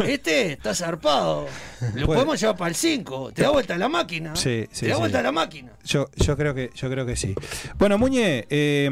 [0.07, 1.47] este está zarpado.
[1.95, 3.33] Lo podemos llevar para el 5.
[3.33, 4.37] Te da vuelta la máquina.
[4.37, 5.01] Sí, sí, Te da sí.
[5.01, 5.73] vuelta la máquina.
[5.85, 7.35] Yo, yo creo que, yo creo que sí.
[7.79, 8.91] Bueno, Muñe, eh,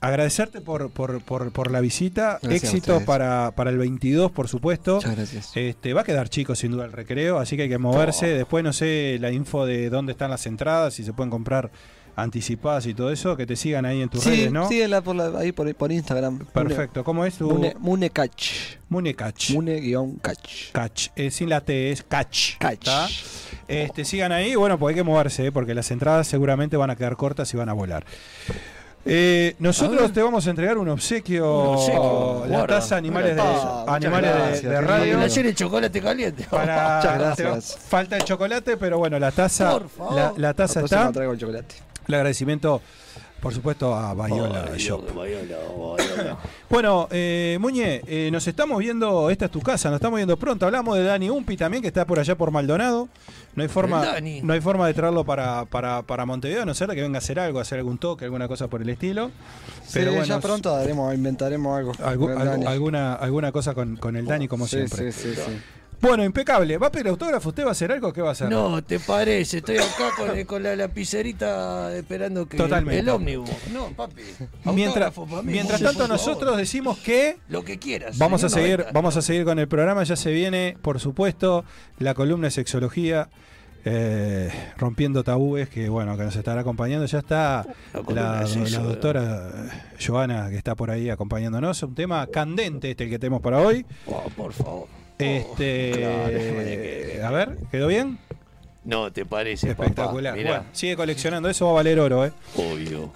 [0.00, 2.38] agradecerte por, por, por, por la visita.
[2.42, 4.96] Gracias Éxito para, para el 22, por supuesto.
[4.96, 5.50] Muchas gracias.
[5.56, 8.26] Este, va a quedar chico sin duda el recreo, así que hay que moverse.
[8.26, 11.70] Después no sé la info de dónde están las entradas, si se pueden comprar
[12.16, 14.68] anticipadas y todo eso, que te sigan ahí en tus Sí, redes, ¿no?
[14.68, 16.38] síguela por la- ahí por, por Instagram.
[16.52, 17.02] Perfecto.
[17.04, 18.76] ¿Cómo es tu Mune, Mune Catch.
[18.88, 19.50] Munecach?
[19.50, 20.70] Mune-Catch.
[20.72, 22.58] Catch, eh, sin la T, es catch.
[22.58, 22.88] Catch.
[23.66, 26.96] Este, sigan ahí, bueno, pues hay que moverse, eh, porque las entradas seguramente van a
[26.96, 28.04] quedar cortas y van a volar.
[29.06, 32.76] Eh, nosotros te vamos a entregar un obsequio, Un obsequio, la guarda.
[32.76, 35.20] taza Animales de, Ah, animales de- gracias, de, qué radio.
[35.20, 36.44] Ayer el chocolate caliente.
[36.50, 37.74] Para, Muchas gracias.
[37.74, 40.14] te- falta el chocolate, pero bueno, la taza, Por favor.
[40.14, 41.12] la, la taza La está.
[41.12, 41.74] traigo el chocolate.
[42.08, 42.80] El agradecimiento,
[43.40, 45.02] por supuesto, a Bayola Ay, Shop.
[45.02, 45.56] Dios, Bayola,
[45.96, 46.38] Bayola.
[46.70, 50.66] Bueno, eh, Muñe, eh, nos estamos viendo, esta es tu casa, nos estamos viendo pronto.
[50.66, 53.08] Hablamos de Dani Umpi también, que está por allá por Maldonado.
[53.54, 54.04] No hay forma,
[54.42, 57.20] no hay forma de traerlo para, para, para Montevideo, a no ser que venga a
[57.20, 59.30] hacer algo, a hacer algún toque, alguna cosa por el estilo.
[59.92, 61.92] Pero sí, bueno, ya pronto haremos, inventaremos algo.
[61.94, 62.66] algu- Dani.
[62.66, 65.12] alguna, alguna cosa con, con el Dani, como Sí, siempre.
[65.12, 65.52] sí, sí, sí.
[66.00, 66.76] Bueno, impecable.
[66.78, 67.48] ¿Va a pedir autógrafo?
[67.48, 68.12] ¿Usted va a hacer algo?
[68.12, 68.50] ¿Qué va a hacer?
[68.50, 69.58] No, ¿te parece?
[69.58, 73.00] Estoy acá con, el- con la lapicerita esperando que Totalmente.
[73.00, 73.50] el ómnibus.
[73.72, 74.22] No, papi.
[74.64, 77.38] Mientras, autógrafo para mí, mientras tanto, nosotros decimos que.
[77.48, 78.18] Lo que quieras.
[78.18, 80.04] Vamos a seguir, vamos a seguir con el programa.
[80.04, 81.64] Ya se viene, por supuesto,
[81.98, 83.28] la columna de sexología.
[83.86, 87.66] eh, rompiendo tabúes que bueno que nos estará acompañando ya está
[88.08, 89.50] La la, doctora
[90.00, 93.84] Joana que está por ahí acompañándonos un tema candente este el que tenemos para hoy
[94.06, 94.88] Oh, por favor.
[95.18, 98.18] Este claro, déjame que- a ver quedó bien
[98.84, 100.48] No, ¿te parece, espectacular papá?
[100.48, 103.12] Bueno, sigue coleccionando eso va a valer oro eh obvio.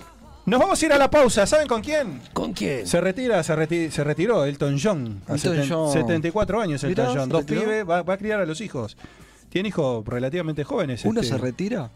[0.47, 2.87] nos vamos a ir a la pausa saben con quién ¿Con quién?
[2.87, 5.23] Se retira, se, reti- se retiró Elton John.
[5.29, 5.93] Elton seten- John.
[5.93, 7.29] 74 años Elton Mirá, John.
[7.29, 7.61] Dos retiró.
[7.63, 8.97] pibes, va, va a criar a los hijos.
[9.51, 11.05] Tiene hijos relativamente jóvenes.
[11.05, 11.91] ¿Uno este, se retira?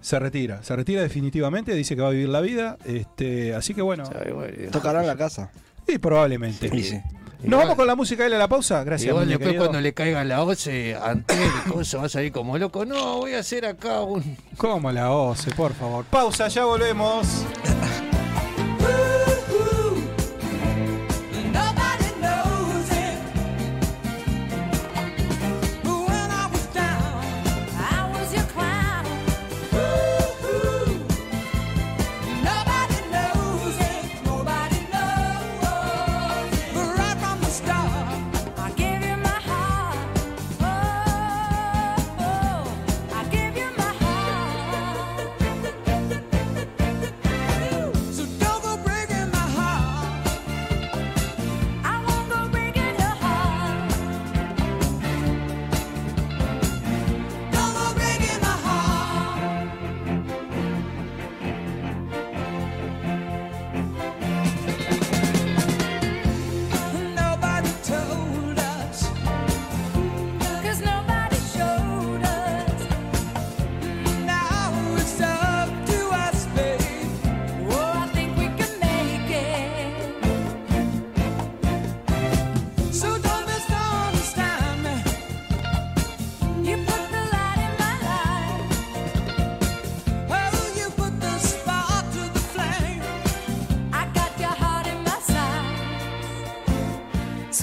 [0.00, 0.62] se retira.
[0.62, 1.74] Se retira definitivamente.
[1.74, 2.76] Dice que va a vivir la vida.
[2.84, 4.04] Este, así que bueno.
[4.70, 5.50] Tocará en la casa.
[5.88, 6.70] Y probablemente.
[6.72, 7.00] Y sí.
[7.42, 8.82] Nos vamos con la música y a la pausa.
[8.84, 9.08] Gracias.
[9.08, 9.64] Igual Muñe, después querido.
[9.64, 12.84] cuando le caiga la OCE, ante el coso va a salir como loco.
[12.84, 14.36] No, voy a hacer acá un...
[14.56, 16.04] Como la OCE, por favor.
[16.06, 17.26] Pausa, ya volvemos.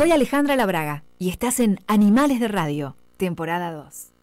[0.05, 4.14] Soy Alejandra Labraga y estás en Animales de Radio, temporada 2.